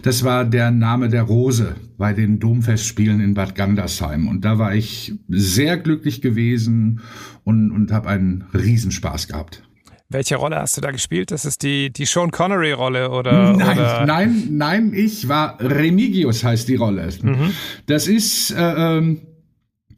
Das 0.04 0.24
war 0.24 0.46
der 0.46 0.72
Name 0.72 1.10
der 1.10 1.24
Rose 1.24 1.75
bei 1.98 2.13
den 2.13 2.39
Domfestspielen 2.39 3.20
in 3.20 3.34
Bad 3.34 3.56
Gandersheim. 3.56 4.27
Und 4.27 4.46
da 4.46 4.60
war 4.60 4.75
ich 4.75 5.13
sehr 5.27 5.77
glücklich 5.77 6.22
gewesen 6.22 7.01
und, 7.44 7.72
und 7.72 7.92
habe 7.92 8.10
einen 8.10 8.46
Riesenspaß 8.54 9.27
gehabt. 9.27 9.63
Welche 10.10 10.38
Rolle 10.38 10.56
hast 10.58 10.77
du 10.77 10.82
da 10.82 10.92
gespielt? 10.92 11.32
Das 11.32 11.44
ist 11.44 11.63
die, 11.63 11.92
die 11.92 12.06
Sean 12.06 12.32
Connery-Rolle 12.32 13.10
oder? 13.10 13.54
Nein, 13.54 13.77
oder? 13.77 14.06
nein, 14.06 14.48
nein, 14.51 14.94
ich 14.94 15.27
war 15.27 15.58
Remigius 15.60 16.46
heißt 16.46 16.70
die 16.70 16.75
Rolle. 16.75 17.10
Mhm. 17.22 17.51
Das 17.88 18.08
ist 18.08 18.51
äh, 18.51 18.98
ähm, 18.98 19.22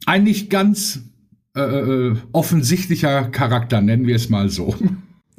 ein 0.06 0.24
nicht 0.24 0.50
ganz 0.50 1.09
äh, 1.56 1.60
äh, 1.60 2.16
offensichtlicher 2.32 3.24
Charakter, 3.30 3.80
nennen 3.80 4.06
wir 4.06 4.16
es 4.16 4.28
mal 4.28 4.48
so. 4.48 4.74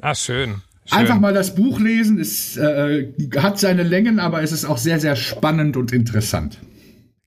Ah, 0.00 0.14
schön. 0.14 0.56
Schön. 0.84 0.98
Einfach 0.98 1.20
mal 1.20 1.32
das 1.32 1.54
Buch 1.54 1.78
lesen. 1.78 2.18
Es 2.18 2.56
äh, 2.56 3.12
hat 3.36 3.58
seine 3.58 3.84
Längen, 3.84 4.18
aber 4.18 4.42
es 4.42 4.50
ist 4.50 4.64
auch 4.64 4.78
sehr, 4.78 4.98
sehr 4.98 5.14
spannend 5.14 5.76
und 5.76 5.92
interessant. 5.92 6.58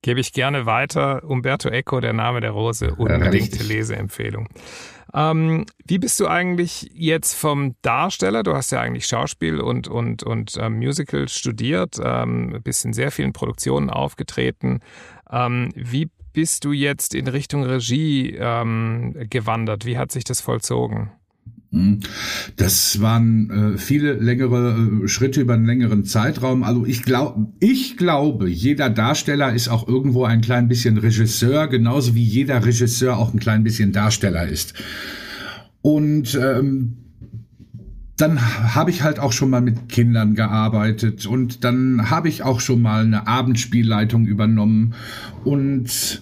Gebe 0.01 0.19
ich 0.19 0.33
gerne 0.33 0.65
weiter. 0.65 1.23
Umberto 1.23 1.69
Eco, 1.69 2.01
der 2.01 2.13
Name 2.13 2.41
der 2.41 2.51
Rose, 2.51 2.93
unbedingte 2.95 3.63
Leseempfehlung. 3.63 4.49
Ähm, 5.13 5.65
wie 5.85 5.97
bist 5.97 6.19
du 6.19 6.27
eigentlich 6.27 6.91
jetzt 6.93 7.33
vom 7.33 7.75
Darsteller? 7.81 8.43
Du 8.43 8.53
hast 8.53 8.71
ja 8.71 8.81
eigentlich 8.81 9.07
Schauspiel 9.07 9.61
und, 9.61 9.87
und, 9.87 10.23
und 10.23 10.57
ähm, 10.59 10.75
Musical 10.77 11.29
studiert, 11.29 11.95
ähm, 12.03 12.59
bist 12.61 12.83
in 12.83 12.91
sehr 12.91 13.11
vielen 13.11 13.31
Produktionen 13.31 13.89
aufgetreten. 13.89 14.81
Ähm, 15.31 15.71
wie 15.73 16.09
bist 16.35 16.65
du 16.65 16.73
jetzt 16.73 17.15
in 17.15 17.27
Richtung 17.27 17.63
Regie 17.63 18.35
ähm, 18.37 19.15
gewandert? 19.29 19.85
Wie 19.85 19.97
hat 19.97 20.11
sich 20.11 20.25
das 20.25 20.41
vollzogen? 20.41 21.09
Hm. 21.71 22.01
Das 22.57 23.01
waren 23.01 23.75
äh, 23.75 23.77
viele 23.77 24.13
längere 24.13 25.01
äh, 25.03 25.07
Schritte 25.07 25.41
über 25.41 25.53
einen 25.53 25.65
längeren 25.65 26.03
Zeitraum. 26.03 26.63
Also 26.63 26.85
ich 26.85 27.03
glaube, 27.03 27.47
ich 27.59 27.97
glaube, 27.97 28.49
jeder 28.49 28.89
Darsteller 28.89 29.53
ist 29.53 29.69
auch 29.69 29.87
irgendwo 29.87 30.25
ein 30.25 30.41
klein 30.41 30.67
bisschen 30.67 30.97
Regisseur, 30.97 31.67
genauso 31.67 32.15
wie 32.15 32.23
jeder 32.23 32.65
Regisseur 32.65 33.17
auch 33.17 33.33
ein 33.33 33.39
klein 33.39 33.63
bisschen 33.63 33.93
Darsteller 33.93 34.47
ist. 34.47 34.73
Und 35.81 36.35
ähm, 36.35 37.04
dann 38.17 38.39
habe 38.73 38.91
ich 38.91 39.03
halt 39.03 39.19
auch 39.19 39.33
schon 39.33 39.49
mal 39.49 39.61
mit 39.61 39.89
Kindern 39.89 40.35
gearbeitet 40.35 41.25
und 41.25 41.63
dann 41.63 42.09
habe 42.09 42.29
ich 42.29 42.43
auch 42.43 42.59
schon 42.59 42.81
mal 42.81 43.03
eine 43.03 43.27
Abendspielleitung 43.27 44.25
übernommen. 44.25 44.93
Und 45.43 46.21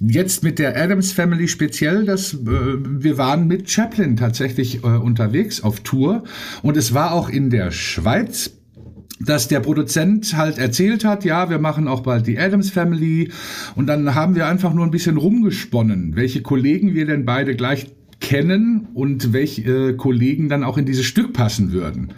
Jetzt 0.00 0.44
mit 0.44 0.60
der 0.60 0.80
Adams 0.80 1.10
Family 1.10 1.48
speziell, 1.48 2.04
dass 2.04 2.34
äh, 2.34 2.36
wir 2.46 3.18
waren 3.18 3.48
mit 3.48 3.68
Chaplin 3.68 4.16
tatsächlich 4.16 4.84
äh, 4.84 4.86
unterwegs 4.86 5.62
auf 5.62 5.80
Tour. 5.80 6.22
Und 6.62 6.76
es 6.76 6.94
war 6.94 7.12
auch 7.12 7.28
in 7.28 7.50
der 7.50 7.70
Schweiz 7.70 8.52
dass 9.20 9.48
der 9.48 9.58
Produzent 9.58 10.36
halt 10.36 10.58
erzählt 10.58 11.04
hat, 11.04 11.24
ja, 11.24 11.50
wir 11.50 11.58
machen 11.58 11.88
auch 11.88 12.02
bald 12.02 12.28
die 12.28 12.38
Adams 12.38 12.70
Family. 12.70 13.32
Und 13.74 13.88
dann 13.88 14.14
haben 14.14 14.36
wir 14.36 14.46
einfach 14.46 14.72
nur 14.72 14.84
ein 14.84 14.92
bisschen 14.92 15.16
rumgesponnen, 15.16 16.14
welche 16.14 16.40
Kollegen 16.40 16.94
wir 16.94 17.04
denn 17.04 17.24
beide 17.24 17.56
gleich 17.56 17.88
kennen 18.20 18.88
und 18.94 19.32
welche 19.32 19.62
äh, 19.62 19.92
Kollegen 19.94 20.48
dann 20.48 20.64
auch 20.64 20.78
in 20.78 20.86
dieses 20.86 21.06
Stück 21.06 21.32
passen 21.32 21.72
würden. 21.72 22.12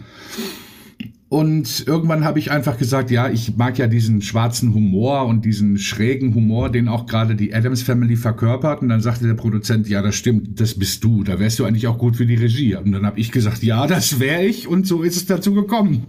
Und 1.31 1.85
irgendwann 1.87 2.25
habe 2.25 2.39
ich 2.39 2.51
einfach 2.51 2.77
gesagt, 2.77 3.09
ja, 3.09 3.29
ich 3.29 3.55
mag 3.55 3.77
ja 3.77 3.87
diesen 3.87 4.21
schwarzen 4.21 4.73
Humor 4.73 5.27
und 5.27 5.45
diesen 5.45 5.77
schrägen 5.77 6.35
Humor, 6.35 6.69
den 6.69 6.89
auch 6.89 7.05
gerade 7.05 7.35
die 7.35 7.53
Adams 7.53 7.83
Family 7.83 8.17
verkörpert. 8.17 8.81
Und 8.81 8.89
dann 8.89 8.99
sagte 8.99 9.27
der 9.27 9.35
Produzent, 9.35 9.87
ja, 9.87 10.01
das 10.01 10.15
stimmt, 10.15 10.59
das 10.59 10.77
bist 10.77 11.05
du. 11.05 11.23
Da 11.23 11.39
wärst 11.39 11.57
du 11.59 11.63
eigentlich 11.63 11.87
auch 11.87 11.97
gut 11.97 12.17
für 12.17 12.25
die 12.25 12.35
Regie. 12.35 12.75
Und 12.75 12.91
dann 12.91 13.05
habe 13.05 13.17
ich 13.17 13.31
gesagt, 13.31 13.63
ja, 13.63 13.87
das 13.87 14.19
wäre 14.19 14.43
ich. 14.43 14.67
Und 14.67 14.85
so 14.85 15.03
ist 15.03 15.15
es 15.15 15.25
dazu 15.25 15.53
gekommen. 15.53 16.05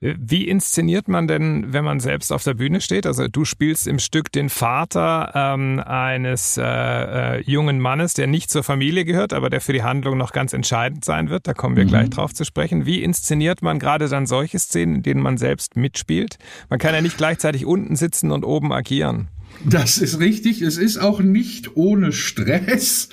Wie 0.00 0.46
inszeniert 0.46 1.08
man 1.08 1.26
denn, 1.26 1.72
wenn 1.72 1.82
man 1.82 2.00
selbst 2.00 2.30
auf 2.30 2.44
der 2.44 2.52
Bühne 2.52 2.82
steht? 2.82 3.06
Also 3.06 3.28
du 3.28 3.46
spielst 3.46 3.86
im 3.86 3.98
Stück 3.98 4.30
den 4.30 4.50
Vater 4.50 5.32
ähm, 5.34 5.80
eines 5.80 6.58
äh, 6.58 6.62
äh, 6.62 7.42
jungen 7.50 7.80
Mannes, 7.80 8.12
der 8.12 8.26
nicht 8.26 8.50
zur 8.50 8.62
Familie 8.62 9.06
gehört, 9.06 9.32
aber 9.32 9.48
der 9.48 9.62
für 9.62 9.72
die 9.72 9.82
Handlung 9.82 10.18
noch 10.18 10.32
ganz 10.32 10.52
entscheidend 10.52 11.06
sein 11.06 11.30
wird. 11.30 11.46
Da 11.46 11.54
kommen 11.54 11.76
wir 11.76 11.84
mhm. 11.84 11.88
gleich 11.88 12.10
drauf 12.10 12.34
zu 12.34 12.44
sprechen. 12.44 12.84
Wie 12.84 13.02
inszeniert 13.02 13.62
man 13.62 13.78
gerade 13.78 14.06
dann 14.10 14.26
solche 14.26 14.58
Szenen, 14.58 14.96
in 14.96 15.02
denen 15.02 15.22
man 15.22 15.38
selbst 15.38 15.76
mitspielt? 15.76 16.36
Man 16.68 16.78
kann 16.78 16.92
ja 16.92 17.00
nicht 17.00 17.16
gleichzeitig 17.16 17.64
unten 17.64 17.96
sitzen 17.96 18.32
und 18.32 18.44
oben 18.44 18.72
agieren. 18.74 19.28
Das 19.64 19.96
ist 19.96 20.20
richtig. 20.20 20.60
Es 20.60 20.76
ist 20.76 20.98
auch 20.98 21.20
nicht 21.20 21.74
ohne 21.74 22.12
Stress. 22.12 23.08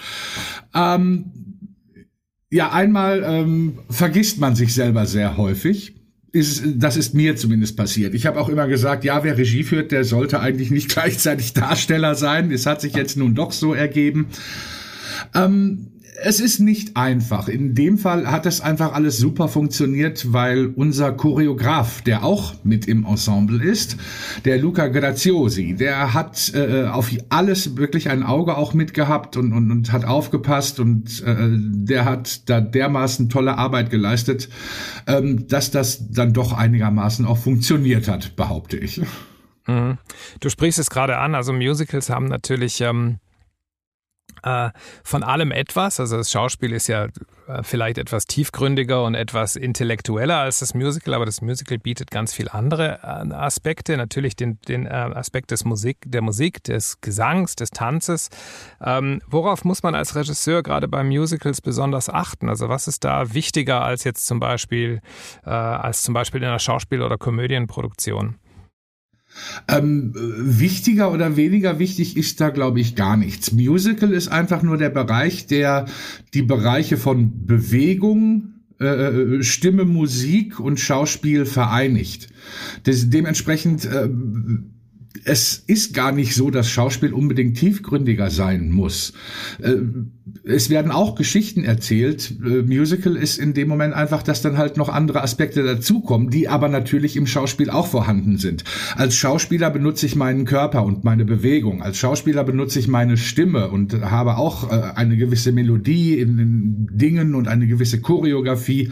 Ähm, 0.74 1.32
ja, 2.52 2.74
einmal 2.74 3.24
ähm, 3.26 3.80
vergisst 3.90 4.40
man 4.40 4.58
sich 4.58 4.74
selber 4.74 5.06
sehr 5.06 5.38
häufig 5.38 6.03
ist, 6.34 6.64
das 6.76 6.98
ist 6.98 7.14
mir 7.14 7.36
zumindest 7.36 7.78
passiert. 7.78 8.16
Ich 8.16 8.26
habe 8.26 8.42
auch 8.42 8.50
immer 8.50 8.68
gesagt, 8.68 9.06
ja, 9.06 9.24
wer 9.24 9.38
Regie 9.38 9.64
führt, 9.64 9.92
der 9.92 10.04
sollte 10.04 10.40
eigentlich 10.40 10.72
nicht 10.72 10.90
gleichzeitig 10.94 11.54
Darsteller 11.54 12.16
sein. 12.16 12.52
Es 12.52 12.66
hat 12.66 12.82
sich 12.82 12.96
jetzt 12.96 13.16
nun 13.16 13.36
doch 13.36 13.52
so 13.52 13.74
ergeben. 13.74 14.28
Ähm, 15.36 15.93
es 16.22 16.40
ist 16.40 16.60
nicht 16.60 16.96
einfach. 16.96 17.48
In 17.48 17.76
dem 17.76 17.98
Fall 17.98 18.30
hat 18.30 18.46
es 18.46 18.62
einfach 18.62 18.94
alles 18.94 19.18
super 19.18 19.48
funktioniert, 19.48 20.32
weil 20.34 20.68
unser 20.68 21.12
Choreograf, 21.12 22.02
der 22.02 22.24
auch 22.24 22.54
mit 22.64 22.88
im 22.88 23.06
Ensemble 23.06 23.64
ist, 23.64 23.98
der 24.46 24.58
Luca 24.58 24.88
Graziosi, 24.88 25.76
der 25.76 26.14
hat 26.14 26.54
äh, 26.54 26.86
auf 26.86 27.10
alles 27.30 27.78
wirklich 27.78 28.10
ein 28.10 28.24
Auge 28.24 28.58
auch 28.58 28.74
mitgehabt 28.74 29.38
und, 29.38 29.54
und, 29.54 29.72
und 29.72 29.92
hat 29.92 30.06
aufgepasst 30.06 30.80
und 30.80 31.24
äh, 31.26 31.50
der 31.50 32.06
hat 32.06 32.50
da 32.50 32.62
dermaßen 32.62 33.30
tolle 33.30 33.58
Arbeit 33.58 33.90
geleistet, 33.90 34.50
ähm, 35.08 35.48
dass 35.48 35.72
das 35.72 36.12
dann 36.12 36.34
doch 36.34 36.54
einigermaßen 36.54 37.26
auch 37.26 37.38
funktioniert 37.38 38.08
hat, 38.08 38.36
behaupte 38.36 38.78
ich. 38.78 39.02
Mhm. 39.68 39.98
Du 40.40 40.50
sprichst 40.50 40.80
es 40.80 40.90
gerade 40.90 41.18
an, 41.18 41.36
also 41.36 41.54
Musicals 41.54 42.10
haben 42.10 42.28
natürlich 42.28 42.82
ähm 42.82 43.20
äh, 44.44 44.70
von 45.04 45.24
allem 45.24 45.52
etwas. 45.52 46.00
Also 46.00 46.18
das 46.18 46.32
Schauspiel 46.32 46.74
ist 46.74 46.88
ja 46.88 47.06
äh, 47.48 47.64
vielleicht 47.64 47.98
etwas 47.98 48.26
tiefgründiger 48.26 49.04
und 49.04 49.16
etwas 49.16 49.56
intellektueller 49.56 50.38
als 50.40 50.60
das 50.60 50.74
Musical, 50.74 51.14
aber 51.14 51.26
das 51.26 51.42
Musical 51.42 51.78
bietet 51.78 52.12
ganz 52.12 52.34
viel 52.34 52.50
andere 52.50 53.00
äh, 53.04 53.34
Aspekte. 53.34 53.98
Natürlich 53.98 54.36
den, 54.36 54.60
den 54.68 54.88
Aspekt 54.88 55.52
des 55.52 55.66
Musik, 55.66 55.98
der 56.06 56.22
Musik, 56.22 56.64
des 56.64 57.02
Gesangs, 57.02 57.56
des 57.56 57.72
Tanzes. 57.72 58.30
Ähm, 58.82 59.22
worauf 59.28 59.66
muss 59.66 59.84
man 59.84 59.96
als 59.96 60.16
Regisseur 60.16 60.64
gerade 60.64 60.88
bei 60.88 61.04
Musicals 61.04 61.62
besonders 61.62 62.10
achten? 62.10 62.50
Also 62.50 62.70
was 62.70 62.88
ist 62.88 63.04
da 63.04 63.34
wichtiger 63.34 63.84
als 63.84 64.04
jetzt 64.04 64.26
zum 64.26 64.40
Beispiel 64.40 65.02
äh, 65.46 65.50
als 65.50 66.04
zum 66.04 66.14
Beispiel 66.14 66.42
in 66.42 66.48
einer 66.48 66.60
Schauspiel- 66.60 67.02
oder 67.02 67.18
Komödienproduktion? 67.18 68.36
Ähm, 69.68 70.12
wichtiger 70.16 71.12
oder 71.12 71.36
weniger 71.36 71.80
wichtig 71.80 72.18
ist 72.18 72.40
da, 72.42 72.50
glaube 72.50 72.80
ich, 72.80 72.96
gar 72.96 73.18
nichts. 73.18 73.52
Musical 73.52 74.12
ist 74.12 74.28
einfach 74.28 74.64
nur 74.64 74.78
der 74.78 74.90
Bereich, 74.90 75.48
der 75.48 75.86
die 76.34 76.42
Bereiche 76.42 76.98
von 76.98 77.46
Bewegung, 77.46 78.54
äh, 78.80 78.86
äh 78.86 79.44
Stimme, 79.44 79.86
Musik 79.86 80.60
und 80.60 80.80
Schauspiel 80.80 81.46
vereinigt. 81.46 82.30
Das, 82.84 83.10
dementsprechend 83.10 83.86
äh, 83.86 84.10
es 85.26 85.64
ist 85.68 85.94
gar 85.94 86.12
nicht 86.12 86.36
so, 86.36 86.50
dass 86.50 86.70
Schauspiel 86.70 87.14
unbedingt 87.14 87.58
tiefgründiger 87.58 88.30
sein 88.30 88.70
muss. 88.70 89.14
Äh, 89.62 89.76
es 90.44 90.70
werden 90.70 90.92
auch 90.92 91.16
Geschichten 91.16 91.64
erzählt. 91.64 92.34
Äh, 92.44 92.64
Musical 92.64 93.16
ist 93.16 93.38
in 93.38 93.54
dem 93.54 93.68
Moment 93.68 93.94
einfach, 93.94 94.24
dass 94.24 94.42
dann 94.42 94.58
halt 94.58 94.78
noch 94.78 94.90
andere 94.90 95.22
Aspekte 95.22 95.64
dazukommen, 95.64 96.30
die 96.30 96.48
aber 96.48 96.70
natürlich 96.70 97.16
im 97.16 97.28
Schauspiel 97.28 97.70
auch 97.70 97.88
vorhanden 97.88 98.38
sind. 98.38 98.64
Als 98.96 99.16
Schauspieler 99.16 99.70
benutze 99.70 100.06
ich 100.06 100.16
meinen 100.16 100.46
Körper 100.46 100.84
und 100.84 101.04
meine 101.04 101.26
Bewegung. 101.26 101.82
Als 101.82 101.98
Schauspieler 101.98 102.44
benutze 102.44 102.80
ich 102.80 102.88
meine 102.88 103.18
Stimme 103.18 103.70
und 103.70 103.94
habe 104.02 104.38
auch 104.38 104.72
äh, 104.72 104.92
eine 104.96 105.18
gewisse 105.18 105.52
Melodie 105.52 106.20
in 106.20 106.38
den 106.38 106.88
Dingen 106.92 107.36
und 107.36 107.48
eine 107.48 107.68
gewisse 107.68 108.02
Choreografie. 108.02 108.92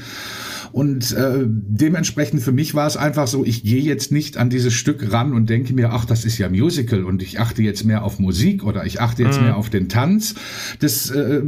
Und 0.71 1.11
äh, 1.13 1.45
dementsprechend 1.45 2.41
für 2.41 2.51
mich 2.51 2.73
war 2.75 2.87
es 2.87 2.97
einfach 2.97 3.27
so, 3.27 3.43
ich 3.45 3.63
gehe 3.63 3.81
jetzt 3.81 4.11
nicht 4.11 4.37
an 4.37 4.49
dieses 4.49 4.73
Stück 4.73 5.11
ran 5.11 5.33
und 5.33 5.49
denke 5.49 5.73
mir, 5.73 5.91
ach, 5.91 6.05
das 6.05 6.25
ist 6.25 6.37
ja 6.37 6.49
Musical 6.49 7.03
und 7.03 7.21
ich 7.21 7.39
achte 7.39 7.61
jetzt 7.61 7.83
mehr 7.83 8.03
auf 8.03 8.19
Musik 8.19 8.63
oder 8.63 8.85
ich 8.85 9.01
achte 9.01 9.23
jetzt 9.23 9.39
mhm. 9.39 9.47
mehr 9.47 9.57
auf 9.57 9.69
den 9.69 9.89
Tanz. 9.89 10.35
Das 10.79 11.09
äh, 11.09 11.41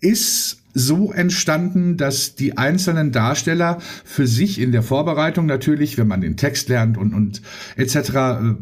ist 0.00 0.62
so 0.72 1.12
entstanden, 1.12 1.96
dass 1.96 2.34
die 2.34 2.56
einzelnen 2.56 3.12
Darsteller 3.12 3.78
für 4.04 4.26
sich 4.26 4.60
in 4.60 4.72
der 4.72 4.82
Vorbereitung 4.82 5.46
natürlich, 5.46 5.98
wenn 5.98 6.06
man 6.06 6.20
den 6.20 6.36
Text 6.36 6.68
lernt 6.68 6.96
und, 6.96 7.12
und 7.12 7.42
etc., 7.76 7.96
äh, 7.96 8.54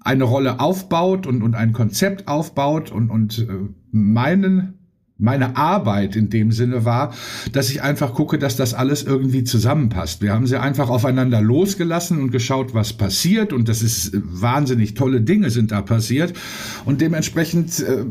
eine 0.00 0.24
Rolle 0.24 0.60
aufbaut 0.60 1.26
und, 1.26 1.42
und 1.42 1.56
ein 1.56 1.72
Konzept 1.72 2.28
aufbaut 2.28 2.92
und, 2.92 3.10
und 3.10 3.40
äh, 3.40 3.46
meinen 3.90 4.85
meine 5.18 5.56
Arbeit 5.56 6.14
in 6.14 6.28
dem 6.28 6.52
Sinne 6.52 6.84
war, 6.84 7.14
dass 7.52 7.70
ich 7.70 7.82
einfach 7.82 8.12
gucke, 8.12 8.38
dass 8.38 8.56
das 8.56 8.74
alles 8.74 9.02
irgendwie 9.02 9.44
zusammenpasst. 9.44 10.20
Wir 10.20 10.32
haben 10.32 10.46
sie 10.46 10.60
einfach 10.60 10.90
aufeinander 10.90 11.40
losgelassen 11.40 12.20
und 12.20 12.30
geschaut, 12.30 12.74
was 12.74 12.92
passiert 12.92 13.52
und 13.52 13.68
das 13.68 13.82
ist 13.82 14.12
äh, 14.12 14.20
wahnsinnig 14.22 14.94
tolle 14.94 15.22
Dinge 15.22 15.50
sind 15.50 15.72
da 15.72 15.80
passiert 15.80 16.34
und 16.84 17.00
dementsprechend 17.00 17.80
äh, 17.80 18.04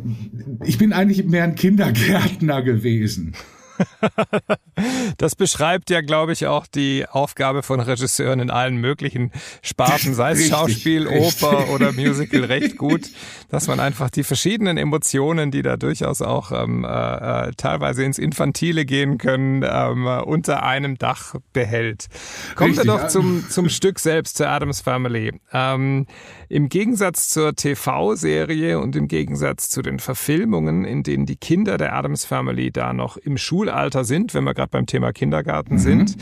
ich 0.63 0.77
bin 0.77 0.93
eigentlich 0.93 1.25
mehr 1.25 1.43
ein 1.43 1.55
Kindergärtner 1.55 2.62
gewesen. 2.63 3.33
Das 5.17 5.36
beschreibt 5.36 5.89
ja, 5.89 6.01
glaube 6.01 6.34
ich, 6.34 6.48
auch 6.48 6.67
die 6.67 7.05
Aufgabe 7.10 7.63
von 7.63 7.79
Regisseuren 7.79 8.39
in 8.39 8.50
allen 8.50 8.75
möglichen 8.77 9.32
Sparten, 9.62 10.13
sei 10.13 10.32
es 10.32 10.39
richtig, 10.39 10.53
Schauspiel, 10.53 11.08
richtig. 11.08 11.44
Oper 11.44 11.70
oder 11.70 11.94
Musical, 11.94 12.44
recht 12.44 12.77
gut, 12.77 13.10
dass 13.50 13.67
man 13.67 13.79
einfach 13.79 14.10
die 14.10 14.24
verschiedenen 14.24 14.77
Emotionen, 14.77 15.51
die 15.51 15.62
da 15.62 15.77
durchaus 15.77 16.22
auch 16.22 16.51
ähm, 16.51 16.84
äh, 16.84 17.48
äh 17.48 17.51
teilweise 17.55 18.03
ins 18.03 18.17
Infantile 18.17 18.86
gehen 18.86 19.17
können, 19.17 19.63
ähm, 19.65 20.05
unter 20.05 20.63
einem 20.63 20.98
Dach 20.98 21.36
behält. 21.53 22.08
Kommen 22.55 22.72
richtig, 22.72 22.88
wir 22.88 22.98
doch 22.98 23.08
zum, 23.08 23.50
zum 23.50 23.70
Stück 23.70 24.00
selbst, 24.00 24.38
zur 24.38 24.50
Adams 24.50 24.82
Family. 24.82 25.39
Ähm, 25.53 26.05
Im 26.50 26.70
Gegensatz 26.70 27.29
zur 27.29 27.55
TV-Serie 27.55 28.79
und 28.79 28.96
im 28.96 29.08
Gegensatz 29.08 29.70
zu 29.70 29.82
den 29.82 30.00
Verfilmungen, 30.00 30.84
in 30.84 31.03
denen 31.03 31.25
die 31.25 31.38
Kinder 31.38 31.77
der 31.77 31.96
Adams 31.96 32.25
Family 32.25 32.72
da 32.72 32.94
noch 32.94 33.17
im 33.17 33.38
Schulalter 33.65 34.03
sind, 34.03 34.34
wenn 34.34 34.43
wir 34.43 34.53
gerade 34.53 34.69
beim 34.69 34.86
Thema 34.86 35.12
Kindergarten 35.12 35.75
mhm. 35.75 35.79
sind. 35.79 36.17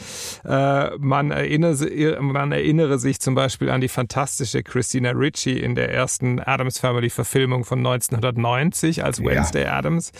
Äh, 0.45 0.91
man, 0.97 1.31
erinnere, 1.31 2.21
man 2.21 2.51
erinnere 2.51 2.99
sich 2.99 3.19
zum 3.19 3.35
Beispiel 3.35 3.69
an 3.69 3.81
die 3.81 3.89
fantastische 3.89 4.63
Christina 4.63 5.11
Ritchie 5.11 5.59
in 5.59 5.75
der 5.75 5.91
ersten 5.91 6.39
Adams 6.39 6.79
Family 6.79 7.09
Verfilmung 7.09 7.65
von 7.65 7.79
1990 7.79 9.03
als 9.03 9.23
Wednesday 9.23 9.63
ja. 9.63 9.77
Adams 9.77 10.11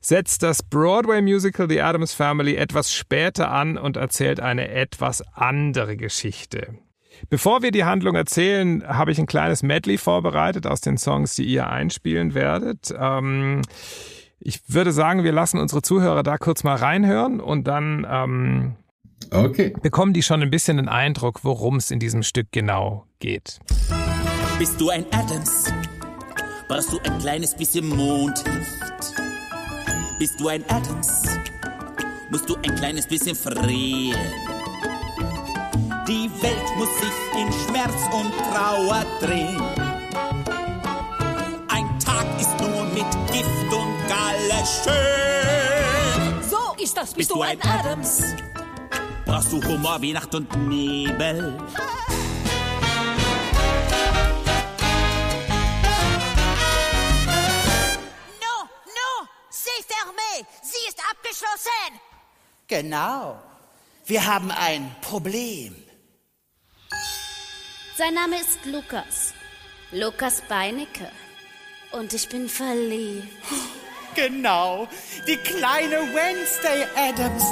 setzt 0.00 0.42
das 0.42 0.62
Broadway-Musical 0.62 1.68
The 1.68 1.82
Adams 1.82 2.12
Family 2.12 2.56
etwas 2.56 2.92
später 2.92 3.50
an 3.50 3.76
und 3.76 3.96
erzählt 3.96 4.40
eine 4.40 4.68
etwas 4.68 5.22
andere 5.34 5.96
Geschichte. 5.96 6.78
Bevor 7.28 7.62
wir 7.62 7.70
die 7.70 7.84
Handlung 7.84 8.16
erzählen, 8.16 8.82
habe 8.86 9.12
ich 9.12 9.20
ein 9.20 9.26
kleines 9.26 9.62
Medley 9.62 9.98
vorbereitet 9.98 10.66
aus 10.66 10.80
den 10.80 10.98
Songs, 10.98 11.36
die 11.36 11.44
ihr 11.44 11.68
einspielen 11.68 12.34
werdet. 12.34 12.92
Ähm, 12.98 13.62
ich 14.44 14.60
würde 14.68 14.92
sagen, 14.92 15.24
wir 15.24 15.32
lassen 15.32 15.58
unsere 15.58 15.82
Zuhörer 15.82 16.22
da 16.22 16.36
kurz 16.36 16.64
mal 16.64 16.76
reinhören 16.76 17.40
und 17.40 17.66
dann 17.66 18.06
ähm, 18.08 18.76
okay. 19.30 19.72
bekommen 19.82 20.12
die 20.12 20.22
schon 20.22 20.42
ein 20.42 20.50
bisschen 20.50 20.76
den 20.78 20.88
Eindruck, 20.88 21.44
worum 21.44 21.76
es 21.76 21.90
in 21.90 21.98
diesem 21.98 22.22
Stück 22.22 22.48
genau 22.50 23.06
geht. 23.20 23.60
Bist 24.58 24.80
du 24.80 24.90
ein 24.90 25.06
Adams? 25.12 25.72
Brauchst 26.68 26.92
du 26.92 26.98
ein 27.04 27.18
kleines 27.18 27.54
bisschen 27.54 27.88
Mondlicht? 27.88 29.14
Bist 30.18 30.40
du 30.40 30.48
ein 30.48 30.64
Adams? 30.68 31.22
Musst 32.30 32.48
du 32.48 32.56
ein 32.56 32.74
kleines 32.76 33.06
bisschen 33.06 33.36
frieren? 33.36 34.18
Die 36.08 36.30
Welt 36.42 36.76
muss 36.76 36.88
sich 36.98 37.40
in 37.40 37.52
Schmerz 37.52 37.94
und 38.12 38.32
Trauer 38.50 39.04
drehen. 39.20 39.60
Ein 41.68 41.98
Tag 42.00 42.26
ist 42.40 42.58
nur 42.60 42.84
mit 42.86 43.06
Gift 43.32 43.72
und 43.72 43.91
Galle 44.52 44.66
schön. 44.66 46.42
So 46.50 46.74
ist 46.82 46.96
das, 46.96 47.14
bist, 47.14 47.16
bist 47.16 47.30
du 47.30 47.42
ein 47.42 47.60
Adams? 47.62 48.20
Adams? 48.20 48.42
Brauchst 49.24 49.52
du 49.52 49.62
Humor 49.64 50.00
wie 50.00 50.12
Nacht 50.12 50.34
und 50.34 50.68
Nebel? 50.68 51.56
No, 58.40 58.56
no, 58.86 59.28
c'est 59.50 59.84
fermé. 59.86 60.46
Sie 60.62 60.88
ist 60.88 60.98
abgeschlossen. 61.10 62.00
Genau. 62.68 63.40
Wir 64.04 64.26
haben 64.26 64.50
ein 64.50 64.94
Problem. 65.00 65.76
Sein 67.96 68.14
Name 68.14 68.36
ist 68.40 68.64
Lukas. 68.64 69.32
Lukas 69.92 70.42
Beinecke. 70.48 71.10
Und 71.92 72.12
ich 72.14 72.28
bin 72.28 72.48
verliebt. 72.48 73.28
Genau, 74.14 74.86
die 75.26 75.36
kleine 75.36 75.96
Wednesday 76.12 76.86
Adams. 76.96 77.44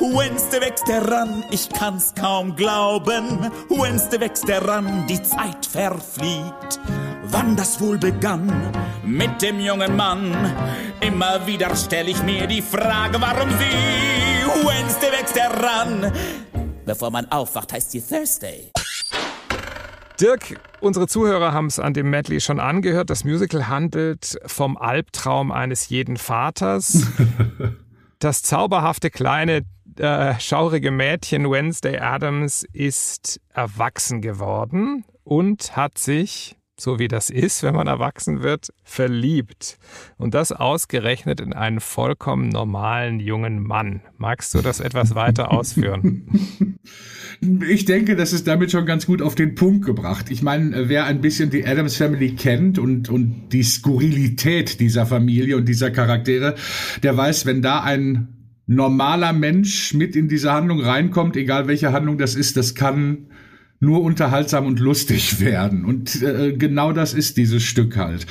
Wednesday 0.00 0.60
wächst 0.62 0.88
heran, 0.88 1.44
ich 1.50 1.68
kann's 1.68 2.14
kaum 2.14 2.56
glauben. 2.56 3.50
Wednesday 3.68 4.20
wächst 4.20 4.48
heran, 4.48 5.06
die 5.06 5.22
Zeit 5.22 5.66
verfliegt. 5.66 6.80
Wann 7.24 7.56
das 7.56 7.78
wohl 7.80 7.98
begann 7.98 8.50
mit 9.04 9.42
dem 9.42 9.60
jungen 9.60 9.94
Mann? 9.94 10.34
Immer 11.00 11.46
wieder 11.46 11.76
stell 11.76 12.08
ich 12.08 12.22
mir 12.22 12.46
die 12.46 12.62
Frage, 12.62 13.20
warum 13.20 13.50
sie 13.50 14.66
Wednesday 14.66 15.12
wächst 15.12 15.36
heran. 15.36 16.12
Bevor 16.86 17.10
man 17.10 17.30
aufwacht, 17.30 17.74
heißt 17.74 17.90
sie 17.90 18.00
Thursday. 18.00 18.72
Dirk, 20.20 20.58
unsere 20.80 21.06
Zuhörer 21.06 21.52
haben 21.52 21.66
es 21.66 21.78
an 21.78 21.94
dem 21.94 22.10
Medley 22.10 22.40
schon 22.40 22.58
angehört. 22.58 23.08
Das 23.08 23.22
Musical 23.22 23.68
handelt 23.68 24.36
vom 24.46 24.76
Albtraum 24.76 25.52
eines 25.52 25.88
jeden 25.88 26.16
Vaters. 26.16 27.06
Das 28.20 28.42
zauberhafte 28.42 29.10
kleine 29.10 29.62
äh, 29.96 30.34
schaurige 30.40 30.90
Mädchen 30.90 31.48
Wednesday 31.48 31.98
Adams 31.98 32.66
ist 32.72 33.40
erwachsen 33.54 34.20
geworden 34.20 35.04
und 35.22 35.76
hat 35.76 35.98
sich 35.98 36.57
so 36.80 36.98
wie 36.98 37.08
das 37.08 37.30
ist, 37.30 37.62
wenn 37.62 37.74
man 37.74 37.86
erwachsen 37.86 38.42
wird, 38.42 38.68
verliebt. 38.84 39.78
Und 40.16 40.34
das 40.34 40.52
ausgerechnet 40.52 41.40
in 41.40 41.52
einen 41.52 41.80
vollkommen 41.80 42.48
normalen 42.48 43.20
jungen 43.20 43.62
Mann. 43.62 44.00
Magst 44.16 44.54
du 44.54 44.60
das 44.60 44.80
etwas 44.80 45.14
weiter 45.14 45.50
ausführen? 45.52 46.78
Ich 47.68 47.84
denke, 47.84 48.16
das 48.16 48.32
ist 48.32 48.46
damit 48.46 48.72
schon 48.72 48.86
ganz 48.86 49.06
gut 49.06 49.22
auf 49.22 49.34
den 49.34 49.54
Punkt 49.54 49.84
gebracht. 49.84 50.30
Ich 50.30 50.42
meine, 50.42 50.88
wer 50.88 51.04
ein 51.04 51.20
bisschen 51.20 51.50
die 51.50 51.66
Adams 51.66 51.96
Family 51.96 52.34
kennt 52.34 52.78
und, 52.78 53.08
und 53.08 53.50
die 53.52 53.62
Skurrilität 53.62 54.80
dieser 54.80 55.06
Familie 55.06 55.56
und 55.56 55.68
dieser 55.68 55.90
Charaktere, 55.90 56.56
der 57.02 57.16
weiß, 57.16 57.46
wenn 57.46 57.62
da 57.62 57.80
ein 57.80 58.28
normaler 58.66 59.32
Mensch 59.32 59.94
mit 59.94 60.14
in 60.14 60.28
diese 60.28 60.52
Handlung 60.52 60.80
reinkommt, 60.80 61.36
egal 61.36 61.68
welche 61.68 61.92
Handlung 61.92 62.18
das 62.18 62.34
ist, 62.34 62.56
das 62.56 62.74
kann 62.74 63.28
nur 63.80 64.02
unterhaltsam 64.02 64.66
und 64.66 64.80
lustig 64.80 65.40
werden. 65.44 65.84
Und 65.84 66.22
äh, 66.22 66.52
genau 66.52 66.92
das 66.92 67.14
ist 67.14 67.36
dieses 67.36 67.62
Stück 67.62 67.96
halt. 67.96 68.26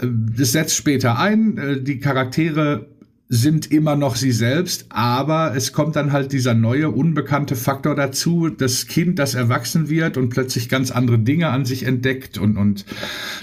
Äh, 0.00 0.06
das 0.36 0.52
setzt 0.52 0.76
später 0.76 1.18
ein, 1.18 1.58
äh, 1.58 1.80
die 1.80 1.98
Charaktere 1.98 2.86
sind 3.32 3.70
immer 3.70 3.94
noch 3.94 4.16
sie 4.16 4.32
selbst, 4.32 4.86
aber 4.88 5.54
es 5.54 5.72
kommt 5.72 5.94
dann 5.94 6.10
halt 6.10 6.32
dieser 6.32 6.52
neue, 6.52 6.90
unbekannte 6.90 7.54
Faktor 7.54 7.94
dazu, 7.94 8.48
das 8.48 8.88
Kind, 8.88 9.20
das 9.20 9.34
erwachsen 9.34 9.88
wird 9.88 10.16
und 10.16 10.30
plötzlich 10.30 10.68
ganz 10.68 10.90
andere 10.90 11.20
Dinge 11.20 11.48
an 11.48 11.64
sich 11.64 11.84
entdeckt 11.84 12.38
und, 12.38 12.56
und 12.56 12.84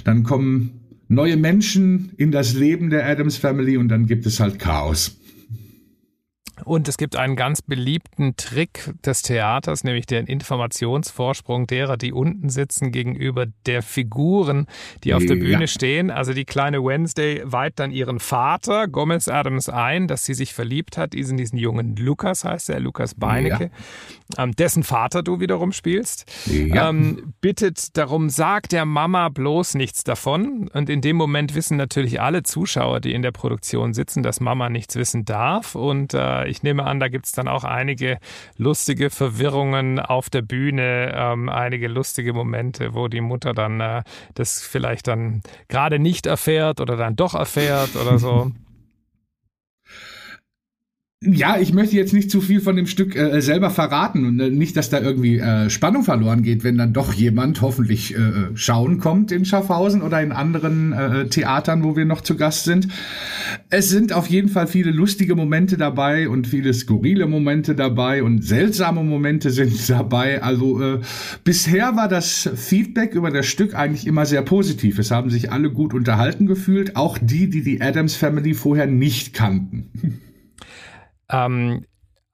dann 0.04 0.24
kommen 0.24 0.82
neue 1.08 1.38
Menschen 1.38 2.12
in 2.18 2.34
das 2.34 2.54
Leben 2.54 2.90
der 2.90 3.08
Adams 3.08 3.38
Family 3.38 3.78
und 3.78 3.88
dann 3.88 4.08
gibt 4.08 4.26
es 4.26 4.42
halt 4.42 4.60
Chaos. 4.60 5.18
Und 6.66 6.88
es 6.88 6.98
gibt 6.98 7.16
einen 7.16 7.36
ganz 7.36 7.62
beliebten 7.62 8.36
Trick 8.36 8.94
des 9.06 9.22
Theaters, 9.22 9.84
nämlich 9.84 10.06
den 10.06 10.26
Informationsvorsprung 10.26 11.68
derer, 11.68 11.98
die 11.98 12.12
unten 12.12 12.50
sitzen, 12.50 12.92
gegenüber 12.92 13.46
der 13.66 13.82
Figuren, 13.82 14.68
die 15.04 15.14
auf 15.14 15.26
der 15.26 15.36
Bühne 15.36 15.68
stehen. 15.68 16.10
Also 16.12 16.34
die 16.34 16.46
kleine 16.46 16.84
Wednesday 16.84 17.42
weiht 17.46 17.80
dann 17.80 17.92
ihren 17.92 18.20
Vater, 18.20 18.88
Gomez 18.88 19.28
Adams, 19.28 19.70
ein, 19.70 20.08
dass 20.08 20.26
sie 20.26 20.34
sich 20.34 20.54
verliebt 20.54 20.98
hat, 20.98 21.14
diesen, 21.14 21.38
diesen 21.38 21.58
jungen 21.58 21.96
Lukas 21.96 22.44
heißt 22.44 22.70
er, 22.70 22.80
Lukas 22.80 23.16
Beinecke, 23.16 23.72
ja. 24.38 24.44
ähm, 24.44 24.54
dessen 24.54 24.84
Vater 24.84 25.24
du 25.24 25.40
wiederum 25.40 25.72
spielst. 25.72 26.26
Ja. 26.48 26.90
Ähm, 26.90 27.34
bittet 27.42 27.98
darum, 27.98 28.30
sag 28.30 28.70
der 28.70 28.86
Mama 28.86 29.30
bloß 29.30 29.76
nichts 29.76 30.04
davon. 30.04 30.70
Und 30.74 30.90
in 30.90 31.02
dem 31.02 31.16
Moment 31.16 31.56
wissen 31.56 31.78
natürlich 31.78 32.22
alle 32.22 32.44
Zuschauer, 32.44 33.00
die 33.00 33.14
in 33.14 33.22
der 33.22 33.32
Produktion 33.32 33.94
sitzen, 33.94 34.24
dass 34.24 34.40
Mama 34.40 34.70
nichts 34.70 34.96
wissen 34.96 35.26
darf. 35.26 35.76
Und 35.76 36.14
äh, 36.14 36.48
ich 36.48 36.57
nehme 36.64 36.84
an, 36.84 37.00
da 37.00 37.08
gibt 37.08 37.26
es 37.26 37.32
dann 37.32 37.48
auch 37.48 37.64
einige 37.64 38.20
lustige 38.58 39.10
Verwirrungen 39.10 40.00
auf 40.00 40.30
der 40.30 40.42
Bühne, 40.42 41.14
ähm, 41.16 41.50
einige 41.50 41.88
lustige 41.88 42.34
Momente, 42.34 42.94
wo 42.94 43.08
die 43.08 43.22
Mutter 43.22 43.54
dann 43.54 43.80
äh, 43.80 44.04
das 44.34 44.62
vielleicht 44.62 45.08
dann 45.08 45.42
gerade 45.68 46.00
nicht 46.00 46.26
erfährt 46.26 46.82
oder 46.82 46.98
dann 46.98 47.16
doch 47.16 47.34
erfährt 47.34 47.96
oder 47.96 48.18
so. 48.18 48.52
Ja, 51.24 51.58
ich 51.60 51.74
möchte 51.74 51.96
jetzt 51.96 52.14
nicht 52.14 52.30
zu 52.30 52.42
viel 52.42 52.62
von 52.62 52.76
dem 52.76 52.86
Stück 52.86 53.16
äh, 53.16 53.42
selber 53.42 53.72
verraten 53.72 54.24
und 54.24 54.40
äh, 54.40 54.52
nicht, 54.52 54.78
dass 54.78 54.92
da 54.92 55.02
irgendwie 55.02 55.40
äh, 55.40 55.68
Spannung 55.68 56.04
verloren 56.04 56.44
geht, 56.44 56.64
wenn 56.64 56.78
dann 56.78 56.94
doch 56.94 57.12
jemand 57.12 57.60
hoffentlich 57.62 58.16
äh, 58.16 58.20
äh, 58.20 58.32
schauen 58.54 59.00
kommt 59.00 59.32
in 59.32 59.44
Schaffhausen 59.44 60.04
oder 60.04 60.22
in 60.22 60.32
anderen 60.32 60.94
äh, 60.94 61.28
Theatern, 61.28 61.84
wo 61.84 61.96
wir 61.96 62.06
noch 62.06 62.22
zu 62.22 62.38
Gast 62.38 62.66
sind. 62.66 62.90
Es 63.72 63.90
sind 63.90 64.14
auf 64.14 64.28
jeden 64.28 64.48
Fall 64.48 64.68
viele 64.68 64.92
lustige 64.92 65.36
Momente 65.36 65.76
dabei 65.76 66.30
und 66.30 66.46
viele 66.46 66.72
skurrile 66.72 67.26
Momente 67.26 67.74
dabei 67.74 68.22
und 68.22 68.44
seltsame 68.44 69.04
Momente 69.04 69.50
sind 69.50 69.90
dabei. 69.90 70.44
Also 70.44 71.00
bisher 71.44 71.96
war 71.96 72.10
das 72.10 72.48
Feedback 72.56 73.16
über 73.16 73.32
das 73.32 73.48
Stück 73.48 73.74
eigentlich 73.74 74.06
immer 74.06 74.28
sehr 74.28 74.44
positiv. 74.44 75.00
Es 75.00 75.10
haben 75.10 75.32
sich 75.32 75.52
alle 75.52 75.72
gut 75.72 75.96
unterhalten 75.96 76.46
gefühlt, 76.46 76.96
auch 76.96 77.18
die, 77.18 77.50
die 77.50 77.64
die 77.64 77.82
Adams 77.82 78.16
Family 78.16 78.54
vorher 78.54 78.86
nicht 78.86 79.34
kannten. 79.34 80.22
Ähm, 81.30 81.86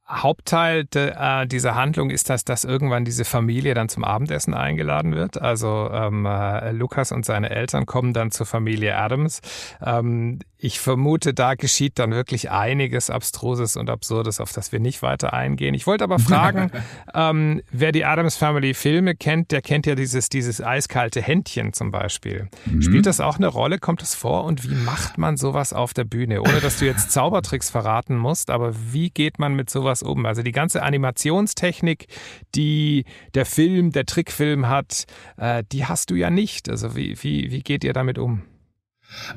Hauptteil 0.08 0.84
de, 0.86 1.14
äh, 1.16 1.48
dieser 1.48 1.76
Handlung 1.76 2.10
ist, 2.10 2.30
dass, 2.30 2.44
dass 2.44 2.66
irgendwann 2.66 3.06
diese 3.06 3.26
Familie 3.26 3.74
dann 3.74 3.90
zum 3.90 4.04
Abendessen 4.04 4.54
eingeladen 4.54 5.16
wird. 5.16 5.42
Also 5.42 5.90
ähm, 5.92 6.26
äh, 6.26 6.72
Lukas 6.72 7.12
und 7.12 7.26
seine 7.26 7.50
Eltern 7.50 7.86
kommen 7.86 8.14
dann 8.14 8.30
zur 8.30 8.46
Familie 8.46 8.98
Adams. 8.98 9.42
Ähm, 9.82 10.40
ich 10.64 10.80
vermute, 10.80 11.34
da 11.34 11.56
geschieht 11.56 12.00
dann 12.00 12.12
wirklich 12.12 12.50
einiges 12.50 13.10
Abstruses 13.10 13.76
und 13.76 13.90
Absurdes, 13.90 14.40
auf 14.40 14.54
das 14.54 14.72
wir 14.72 14.80
nicht 14.80 15.02
weiter 15.02 15.34
eingehen. 15.34 15.74
Ich 15.74 15.86
wollte 15.88 16.06
aber 16.06 16.20
fragen, 16.20 16.72
ähm, 17.14 17.62
wer 17.70 17.92
die 17.92 18.06
Adams 18.06 18.38
Family 18.38 18.74
Filme 18.74 19.14
kennt, 19.14 19.52
der 19.52 19.62
kennt 19.62 19.86
ja 19.86 19.96
dieses, 19.96 20.30
dieses 20.30 20.64
eiskalte 20.64 21.22
Händchen 21.22 21.74
zum 21.74 21.92
Beispiel. 21.92 22.48
Mhm. 22.66 22.82
Spielt 22.82 23.06
das 23.08 23.20
auch 23.20 23.36
eine 23.36 23.48
Rolle? 23.48 23.78
Kommt 23.78 24.02
das 24.02 24.16
vor? 24.16 24.46
Und 24.46 24.64
wie 24.64 24.74
macht 24.74 25.18
man 25.18 25.36
sowas 25.36 25.74
auf 25.74 25.94
der 25.94 26.06
Bühne? 26.06 26.42
Ohne 26.42 26.62
dass 26.62 26.80
du 26.80 26.86
jetzt 26.86 27.12
Zaubertricks 27.12 27.70
verraten 27.70 28.16
musst, 28.16 28.50
aber 28.50 28.74
wie 28.94 29.10
geht 29.10 29.40
man 29.40 29.56
mit 29.56 29.70
sowas 29.70 30.02
um? 30.02 30.26
Also 30.26 30.44
die 30.44 30.54
ganze 30.54 30.82
Animationstechnik, 30.82 32.08
die 32.56 33.04
der 33.34 33.46
Film, 33.46 33.92
der 33.92 34.06
Trickfilm 34.06 34.70
hat, 34.70 35.08
äh, 35.36 35.66
die 35.74 35.86
hast 35.88 36.10
du 36.10 36.16
ja 36.16 36.30
nicht. 36.30 36.70
Also 36.70 36.96
wie, 36.96 37.22
wie, 37.22 37.52
wie 37.52 37.64
geht 37.64 37.84
ihr 37.84 37.92
damit 37.92 38.18
um? 38.18 38.44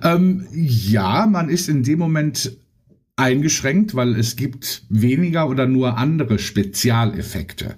Ähm, 0.02 0.46
ja, 0.52 1.26
man 1.26 1.48
ist 1.48 1.68
in 1.68 1.82
dem 1.82 1.98
Moment 1.98 2.56
eingeschränkt, 3.16 3.94
weil 3.94 4.14
es 4.14 4.36
gibt 4.36 4.84
weniger 4.88 5.48
oder 5.48 5.66
nur 5.66 5.96
andere 5.96 6.38
Spezialeffekte. 6.38 7.76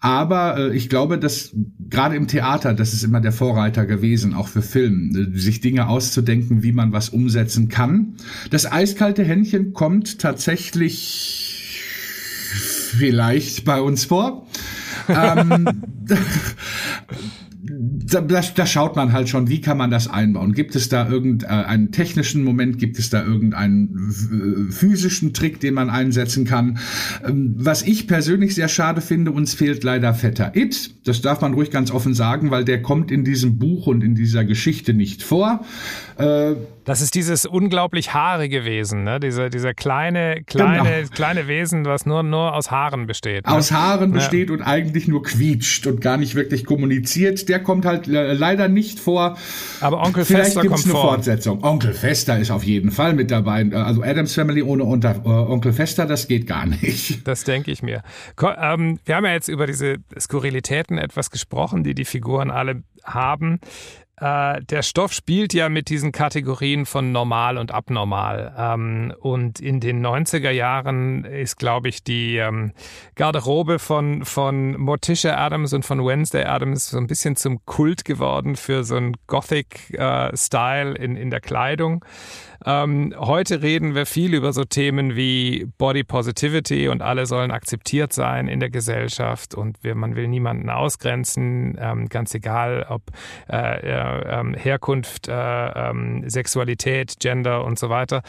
Aber 0.00 0.58
äh, 0.58 0.76
ich 0.76 0.90
glaube, 0.90 1.18
dass 1.18 1.52
gerade 1.88 2.16
im 2.16 2.28
Theater, 2.28 2.74
das 2.74 2.92
ist 2.92 3.04
immer 3.04 3.22
der 3.22 3.32
Vorreiter 3.32 3.86
gewesen, 3.86 4.34
auch 4.34 4.48
für 4.48 4.60
Film, 4.60 5.32
äh, 5.34 5.38
sich 5.38 5.60
Dinge 5.60 5.88
auszudenken, 5.88 6.62
wie 6.62 6.72
man 6.72 6.92
was 6.92 7.08
umsetzen 7.08 7.68
kann. 7.68 8.16
Das 8.50 8.70
eiskalte 8.70 9.24
Händchen 9.24 9.72
kommt 9.72 10.18
tatsächlich 10.18 11.80
vielleicht 12.98 13.64
bei 13.64 13.80
uns 13.80 14.04
vor. 14.04 14.46
ähm, 15.08 15.68
da, 17.86 18.20
da, 18.20 18.40
da 18.40 18.66
schaut 18.66 18.96
man 18.96 19.12
halt 19.12 19.28
schon, 19.28 19.48
wie 19.48 19.60
kann 19.60 19.76
man 19.76 19.90
das 19.90 20.08
einbauen? 20.08 20.52
Gibt 20.52 20.76
es 20.76 20.88
da 20.88 21.08
irgendeinen 21.08 21.88
äh, 21.88 21.90
technischen 21.90 22.44
Moment? 22.44 22.78
Gibt 22.78 22.98
es 22.98 23.10
da 23.10 23.24
irgendeinen 23.24 24.12
physischen 24.70 25.32
Trick, 25.32 25.60
den 25.60 25.74
man 25.74 25.90
einsetzen 25.90 26.44
kann? 26.44 26.78
Ähm, 27.26 27.54
was 27.56 27.82
ich 27.82 28.06
persönlich 28.06 28.54
sehr 28.54 28.68
schade 28.68 29.00
finde, 29.00 29.30
uns 29.30 29.54
fehlt 29.54 29.84
leider 29.84 30.14
Vetter 30.14 30.56
It. 30.56 30.94
Das 31.04 31.20
darf 31.20 31.40
man 31.40 31.54
ruhig 31.54 31.70
ganz 31.70 31.90
offen 31.90 32.14
sagen, 32.14 32.50
weil 32.50 32.64
der 32.64 32.80
kommt 32.82 33.10
in 33.10 33.24
diesem 33.24 33.58
Buch 33.58 33.86
und 33.86 34.02
in 34.02 34.14
dieser 34.14 34.44
Geschichte 34.44 34.94
nicht 34.94 35.22
vor. 35.22 35.64
Äh, 36.18 36.54
das 36.84 37.00
ist 37.00 37.14
dieses 37.14 37.46
unglaublich 37.46 38.12
haarige 38.12 38.64
Wesen, 38.64 39.04
ne? 39.04 39.18
Dieser, 39.18 39.48
dieser 39.48 39.72
kleine, 39.74 40.42
kleine, 40.46 41.02
genau. 41.02 41.08
kleine 41.12 41.48
Wesen, 41.48 41.86
was 41.86 42.04
nur, 42.06 42.22
nur 42.22 42.54
aus 42.54 42.70
Haaren 42.70 43.06
besteht. 43.06 43.46
Ne? 43.46 43.52
Aus 43.52 43.72
Haaren 43.72 44.10
ja. 44.10 44.16
besteht 44.18 44.50
und 44.50 44.62
eigentlich 44.62 45.08
nur 45.08 45.22
quietscht 45.22 45.86
und 45.86 46.00
gar 46.00 46.16
nicht 46.16 46.34
wirklich 46.34 46.66
kommuniziert. 46.66 47.48
Der 47.48 47.62
kommt 47.62 47.86
halt 47.86 48.06
äh, 48.06 48.34
leider 48.34 48.68
nicht 48.68 49.00
vor. 49.00 49.38
Aber 49.80 50.02
Onkel 50.02 50.24
Vielleicht 50.24 50.46
Fester 50.46 50.62
gibt's 50.62 50.82
kommt 50.82 50.94
eine 50.94 51.02
vor. 51.02 51.10
Fortsetzung. 51.14 51.64
Onkel 51.64 51.94
Fester 51.94 52.38
ist 52.38 52.50
auf 52.50 52.64
jeden 52.64 52.90
Fall 52.90 53.14
mit 53.14 53.30
dabei. 53.30 53.64
Also 53.72 54.02
Adams 54.02 54.34
Family 54.34 54.62
ohne 54.62 54.84
unter, 54.84 55.22
äh, 55.24 55.28
Onkel 55.28 55.72
Fester, 55.72 56.06
das 56.06 56.28
geht 56.28 56.46
gar 56.46 56.66
nicht. 56.66 57.24
Das 57.24 57.44
denke 57.44 57.70
ich 57.70 57.82
mir. 57.82 58.02
Ähm, 58.40 58.98
wir 59.04 59.16
haben 59.16 59.24
ja 59.24 59.32
jetzt 59.32 59.48
über 59.48 59.66
diese 59.66 59.96
Skurrilitäten 60.18 60.98
etwas 60.98 61.30
gesprochen, 61.30 61.82
die 61.82 61.94
die 61.94 62.04
Figuren 62.04 62.50
alle 62.50 62.82
haben. 63.02 63.60
Äh, 64.16 64.62
der 64.62 64.82
Stoff 64.82 65.12
spielt 65.12 65.54
ja 65.54 65.68
mit 65.68 65.88
diesen 65.88 66.12
Kategorien 66.12 66.86
von 66.86 67.10
normal 67.10 67.58
und 67.58 67.72
abnormal. 67.72 68.54
Ähm, 68.56 69.12
und 69.20 69.60
in 69.60 69.80
den 69.80 70.04
90er 70.06 70.50
Jahren 70.50 71.24
ist, 71.24 71.58
glaube 71.58 71.88
ich, 71.88 72.04
die 72.04 72.36
ähm, 72.36 72.72
Garderobe 73.16 73.78
von, 73.78 74.24
von 74.24 74.78
Morticia 74.78 75.36
Adams 75.36 75.72
und 75.72 75.84
von 75.84 76.04
Wednesday 76.04 76.44
Adams 76.44 76.90
so 76.90 76.98
ein 76.98 77.08
bisschen 77.08 77.34
zum 77.34 77.64
Kult 77.66 78.04
geworden 78.04 78.54
für 78.54 78.84
so 78.84 78.96
einen 78.96 79.16
Gothic-Style 79.26 80.96
äh, 80.96 81.04
in, 81.04 81.16
in 81.16 81.30
der 81.30 81.40
Kleidung. 81.40 82.04
Ähm, 82.66 83.14
heute 83.18 83.60
reden 83.60 83.94
wir 83.94 84.06
viel 84.06 84.32
über 84.32 84.54
so 84.54 84.64
Themen 84.64 85.16
wie 85.16 85.66
Body 85.76 86.02
Positivity 86.02 86.88
und 86.88 87.02
alle 87.02 87.26
sollen 87.26 87.50
akzeptiert 87.50 88.14
sein 88.14 88.48
in 88.48 88.58
der 88.58 88.70
Gesellschaft 88.70 89.54
und 89.54 89.84
wir, 89.84 89.94
man 89.94 90.16
will 90.16 90.28
niemanden 90.28 90.70
ausgrenzen, 90.70 91.76
ähm, 91.78 92.08
ganz 92.08 92.34
egal 92.34 92.86
ob 92.88 93.02
äh, 93.50 93.80
äh, 93.80 94.58
Herkunft, 94.58 95.28
äh, 95.28 95.32
ähm, 95.32 96.24
Sexualität, 96.26 97.16
Gender 97.20 97.64
und 97.64 97.78
so 97.78 97.90
weiter. 97.90 98.22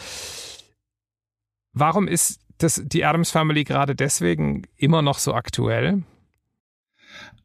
Warum 1.71 2.08
ist 2.08 2.41
das, 2.58 2.82
die 2.86 3.06
Adams 3.06 3.32
Family 3.32 3.63
gerade 3.63 3.95
deswegen 3.95 4.63
immer 4.76 5.02
noch 5.02 5.19
so 5.19 5.34
aktuell? 5.34 6.04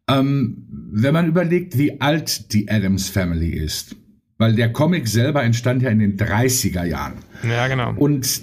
Ähm, 0.09 0.67
wenn 0.93 1.15
man 1.15 1.29
überlegt, 1.29 1.79
wie 1.79 2.01
alt 2.01 2.53
die 2.53 2.69
Adams 2.69 3.09
Family 3.09 3.51
ist, 3.51 3.95
weil 4.41 4.55
der 4.55 4.73
Comic 4.73 5.07
selber 5.07 5.45
entstand 5.45 5.83
ja 5.83 5.91
in 5.91 5.99
den 5.99 6.17
30er 6.17 6.85
Jahren. 6.85 7.19
Ja, 7.47 7.69
genau. 7.69 7.93
Und 7.95 8.41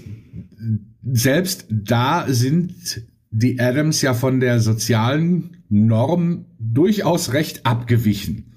selbst 1.02 1.66
da 1.72 2.26
sind 2.28 3.04
die 3.32 3.60
Adams 3.60 4.04
ja 4.04 4.14
von 4.14 4.40
der 4.40 4.60
sozialen 4.60 5.64
Norm 5.70 6.46
durchaus 6.60 7.34
recht 7.34 7.66
abgewichen. 7.66 8.54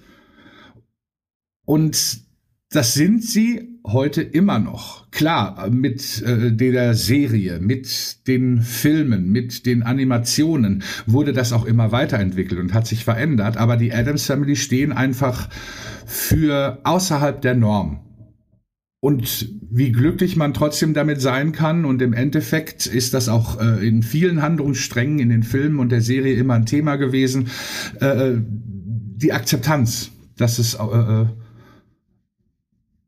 Und 1.65 2.21
das 2.69 2.93
sind 2.93 3.25
sie 3.25 3.70
heute 3.85 4.23
immer 4.23 4.59
noch. 4.59 5.11
Klar, 5.11 5.69
mit 5.71 6.23
äh, 6.23 6.53
der 6.53 6.95
Serie, 6.95 7.61
mit 7.61 8.27
den 8.27 8.61
Filmen, 8.61 9.31
mit 9.33 9.67
den 9.67 9.83
Animationen 9.83 10.83
wurde 11.07 11.33
das 11.33 11.53
auch 11.53 11.65
immer 11.65 11.93
weiterentwickelt 11.93 12.61
und 12.61 12.75
hat 12.75 12.87
sich 12.87 13.05
verändert. 13.05 13.57
Aber 13.57 13.77
die 13.77 13.93
Adams 13.93 14.27
Family 14.27 14.57
stehen 14.57 14.93
einfach 14.93 15.49
für 16.07 16.81
außerhalb 16.85 17.41
der 17.41 17.55
Norm. 17.55 18.01
Und 19.03 19.49
wie 19.71 19.93
glücklich 19.93 20.37
man 20.37 20.53
trotzdem 20.53 20.93
damit 20.93 21.23
sein 21.23 21.53
kann. 21.53 21.87
Und 21.87 22.03
im 22.03 22.13
Endeffekt 22.13 22.87
ist 22.87 23.15
das 23.15 23.31
auch 23.31 23.59
äh, 23.59 23.87
in 23.87 24.03
vielen 24.03 24.43
Handlungssträngen 24.43 25.21
in 25.21 25.31
den 25.31 25.43
Filmen 25.43 25.79
und 25.79 25.91
der 25.91 26.03
Serie 26.03 26.35
immer 26.35 26.55
ein 26.55 26.67
Thema 26.67 26.97
gewesen. 26.97 27.49
Äh, 27.99 28.33
die 28.37 29.33
Akzeptanz, 29.33 30.11
dass 30.37 30.59
es 30.59 30.75
äh, 30.75 30.83
äh 30.83 31.27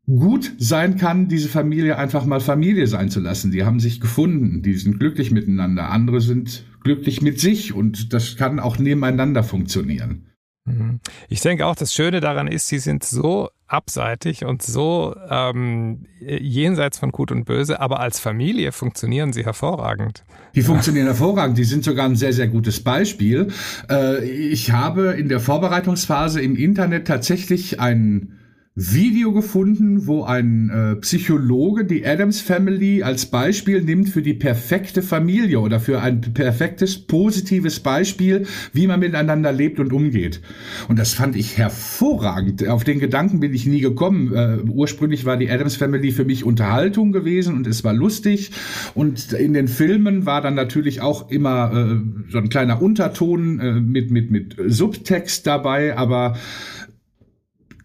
gut 0.06 0.52
sein 0.58 0.96
kann, 0.96 1.28
diese 1.28 1.48
Familie 1.48 1.96
einfach 1.96 2.24
mal 2.24 2.40
Familie 2.40 2.86
sein 2.86 3.08
zu 3.08 3.20
lassen. 3.20 3.52
Die 3.52 3.64
haben 3.64 3.80
sich 3.80 4.00
gefunden, 4.00 4.62
die 4.62 4.74
sind 4.74 4.98
glücklich 4.98 5.30
miteinander. 5.30 5.90
Andere 5.90 6.20
sind 6.20 6.64
glücklich 6.82 7.22
mit 7.22 7.40
sich 7.40 7.72
und 7.72 8.12
das 8.12 8.36
kann 8.36 8.58
auch 8.58 8.78
nebeneinander 8.78 9.44
funktionieren. 9.44 10.26
Mhm. 10.64 11.00
Ich 11.28 11.40
denke 11.40 11.66
auch, 11.66 11.74
das 11.76 11.94
Schöne 11.94 12.20
daran 12.20 12.46
ist, 12.46 12.68
sie 12.68 12.78
sind 12.78 13.04
so 13.04 13.48
abseitig 13.66 14.44
und 14.44 14.62
so 14.62 15.16
ähm, 15.28 16.06
jenseits 16.20 16.98
von 16.98 17.10
Gut 17.10 17.32
und 17.32 17.44
Böse, 17.44 17.80
aber 17.80 18.00
als 18.00 18.20
Familie 18.20 18.70
funktionieren 18.70 19.32
sie 19.32 19.44
hervorragend. 19.44 20.24
Die 20.54 20.62
funktionieren 20.62 21.06
hervorragend, 21.06 21.58
die 21.58 21.64
sind 21.64 21.84
sogar 21.84 22.04
ein 22.04 22.16
sehr, 22.16 22.32
sehr 22.32 22.48
gutes 22.48 22.84
Beispiel. 22.84 23.48
Äh, 23.88 24.24
ich 24.24 24.72
habe 24.72 25.12
in 25.12 25.28
der 25.28 25.40
Vorbereitungsphase 25.40 26.40
im 26.42 26.54
Internet 26.54 27.08
tatsächlich 27.08 27.80
einen 27.80 28.38
Video 28.74 29.32
gefunden, 29.32 30.06
wo 30.06 30.22
ein 30.22 30.70
äh, 30.70 30.96
Psychologe 30.96 31.84
die 31.84 32.06
Adams 32.06 32.40
Family 32.40 33.02
als 33.02 33.26
Beispiel 33.26 33.82
nimmt 33.82 34.08
für 34.08 34.22
die 34.22 34.32
perfekte 34.32 35.02
Familie 35.02 35.60
oder 35.60 35.78
für 35.78 36.00
ein 36.00 36.22
perfektes, 36.22 36.98
positives 36.98 37.80
Beispiel, 37.80 38.46
wie 38.72 38.86
man 38.86 39.00
miteinander 39.00 39.52
lebt 39.52 39.78
und 39.78 39.92
umgeht. 39.92 40.40
Und 40.88 40.98
das 40.98 41.12
fand 41.12 41.36
ich 41.36 41.58
hervorragend. 41.58 42.66
Auf 42.66 42.82
den 42.82 42.98
Gedanken 42.98 43.40
bin 43.40 43.52
ich 43.52 43.66
nie 43.66 43.82
gekommen. 43.82 44.32
Äh, 44.34 44.60
ursprünglich 44.66 45.26
war 45.26 45.36
die 45.36 45.50
Adams 45.50 45.76
Family 45.76 46.10
für 46.10 46.24
mich 46.24 46.42
Unterhaltung 46.42 47.12
gewesen 47.12 47.54
und 47.54 47.66
es 47.66 47.84
war 47.84 47.92
lustig. 47.92 48.52
Und 48.94 49.34
in 49.34 49.52
den 49.52 49.68
Filmen 49.68 50.24
war 50.24 50.40
dann 50.40 50.54
natürlich 50.54 51.02
auch 51.02 51.30
immer 51.30 51.72
äh, 51.74 52.30
so 52.30 52.38
ein 52.38 52.48
kleiner 52.48 52.80
Unterton 52.80 53.60
äh, 53.60 53.72
mit, 53.72 54.10
mit, 54.10 54.30
mit 54.30 54.56
Subtext 54.66 55.46
dabei, 55.46 55.94
aber 55.94 56.36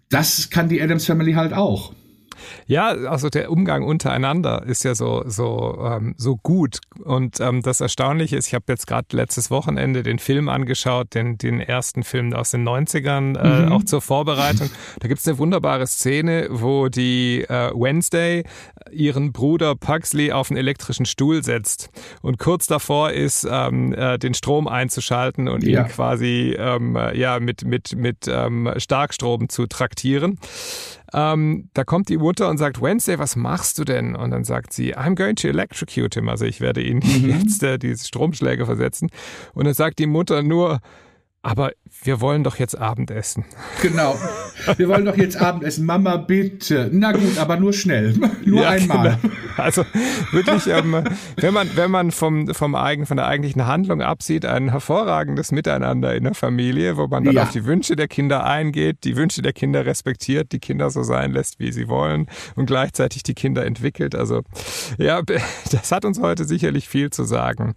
das 0.09 0.49
kann 0.49 0.69
die 0.69 0.81
Adams 0.81 1.05
Family 1.05 1.33
halt 1.33 1.53
auch. 1.53 1.93
Ja, 2.65 2.87
also 2.89 3.29
der 3.29 3.51
Umgang 3.51 3.83
untereinander 3.83 4.63
ist 4.65 4.83
ja 4.83 4.95
so 4.95 5.23
so 5.25 5.77
ähm, 5.83 6.15
so 6.17 6.37
gut 6.37 6.79
und 7.03 7.39
ähm, 7.39 7.61
das 7.61 7.81
Erstaunliche 7.81 8.37
ist, 8.37 8.47
ich 8.47 8.53
habe 8.53 8.65
jetzt 8.67 8.87
gerade 8.87 9.07
letztes 9.11 9.51
Wochenende 9.51 10.03
den 10.03 10.19
Film 10.19 10.49
angeschaut, 10.49 11.13
den 11.13 11.37
den 11.37 11.59
ersten 11.59 12.03
Film 12.03 12.33
aus 12.33 12.51
den 12.51 12.67
90ern, 12.67 13.37
äh, 13.37 13.65
mhm. 13.65 13.71
auch 13.71 13.83
zur 13.83 14.01
Vorbereitung. 14.01 14.69
Da 14.99 15.07
gibt's 15.07 15.27
eine 15.27 15.37
wunderbare 15.37 15.87
Szene, 15.87 16.47
wo 16.51 16.89
die 16.89 17.43
äh, 17.43 17.71
Wednesday 17.73 18.43
ihren 18.91 19.31
Bruder 19.31 19.75
Pugsley 19.75 20.31
auf 20.31 20.49
einen 20.49 20.57
elektrischen 20.57 21.05
Stuhl 21.05 21.43
setzt 21.43 21.89
und 22.21 22.39
kurz 22.39 22.67
davor 22.67 23.11
ist, 23.11 23.47
ähm, 23.49 23.93
äh, 23.93 24.17
den 24.17 24.33
Strom 24.33 24.67
einzuschalten 24.67 25.47
und 25.47 25.63
ja. 25.63 25.81
ihn 25.81 25.87
quasi 25.87 26.55
ähm, 26.57 26.97
ja 27.13 27.39
mit 27.39 27.65
mit 27.65 27.95
mit 27.95 28.27
ähm, 28.27 28.71
Starkstrom 28.77 29.49
zu 29.49 29.67
traktieren. 29.67 30.39
Ähm, 31.13 31.69
da 31.73 31.83
kommt 31.83 32.09
die 32.09 32.17
Mutter 32.17 32.49
und 32.49 32.57
sagt, 32.57 32.81
Wednesday, 32.81 33.17
was 33.17 33.35
machst 33.35 33.79
du 33.79 33.83
denn? 33.83 34.15
Und 34.15 34.31
dann 34.31 34.43
sagt 34.43 34.73
sie, 34.73 34.95
I'm 34.95 35.15
going 35.15 35.35
to 35.37 35.47
electrocute 35.47 36.15
him. 36.15 36.29
Also 36.29 36.45
ich 36.45 36.61
werde 36.61 36.81
ihn 36.81 36.97
mhm. 37.03 37.29
jetzt 37.29 37.63
äh, 37.63 37.77
diese 37.79 38.05
Stromschläge 38.05 38.65
versetzen. 38.65 39.09
Und 39.53 39.65
dann 39.65 39.73
sagt 39.73 39.99
die 39.99 40.07
Mutter 40.07 40.43
nur, 40.43 40.79
aber 41.41 41.71
wir 42.03 42.21
wollen 42.21 42.43
doch 42.43 42.57
jetzt 42.57 42.77
Abendessen. 42.77 43.45
Genau. 43.81 44.17
Wir 44.77 44.87
wollen 44.87 45.05
doch 45.05 45.17
jetzt 45.17 45.37
Abendessen. 45.37 45.85
Mama, 45.85 46.17
bitte. 46.17 46.89
Na 46.91 47.11
gut, 47.11 47.37
aber 47.37 47.57
nur 47.57 47.73
schnell. 47.73 48.13
Nur 48.45 48.61
ja, 48.61 48.69
einmal. 48.69 49.17
Genau. 49.21 49.33
Also 49.57 49.83
wirklich, 50.31 50.67
ähm, 50.67 51.03
wenn 51.35 51.53
man, 51.53 51.69
wenn 51.75 51.91
man 51.91 52.11
vom, 52.11 52.53
vom 52.53 52.75
eigen, 52.75 53.05
von 53.05 53.17
der 53.17 53.27
eigentlichen 53.27 53.65
Handlung 53.65 54.01
absieht, 54.01 54.45
ein 54.45 54.69
hervorragendes 54.69 55.51
Miteinander 55.51 56.15
in 56.15 56.23
der 56.23 56.33
Familie, 56.33 56.97
wo 56.97 57.07
man 57.07 57.23
dann 57.23 57.33
ja. 57.33 57.43
auf 57.43 57.51
die 57.51 57.65
Wünsche 57.65 57.95
der 57.95 58.07
Kinder 58.07 58.45
eingeht, 58.45 59.03
die 59.03 59.17
Wünsche 59.17 59.41
der 59.41 59.53
Kinder 59.53 59.85
respektiert, 59.85 60.51
die 60.51 60.59
Kinder 60.59 60.89
so 60.89 61.03
sein 61.03 61.31
lässt, 61.31 61.59
wie 61.59 61.71
sie 61.71 61.87
wollen 61.87 62.27
und 62.55 62.67
gleichzeitig 62.67 63.23
die 63.23 63.33
Kinder 63.33 63.65
entwickelt. 63.65 64.15
Also 64.15 64.43
ja, 64.97 65.21
das 65.71 65.91
hat 65.91 66.05
uns 66.05 66.19
heute 66.19 66.45
sicherlich 66.45 66.87
viel 66.87 67.09
zu 67.09 67.23
sagen. 67.23 67.75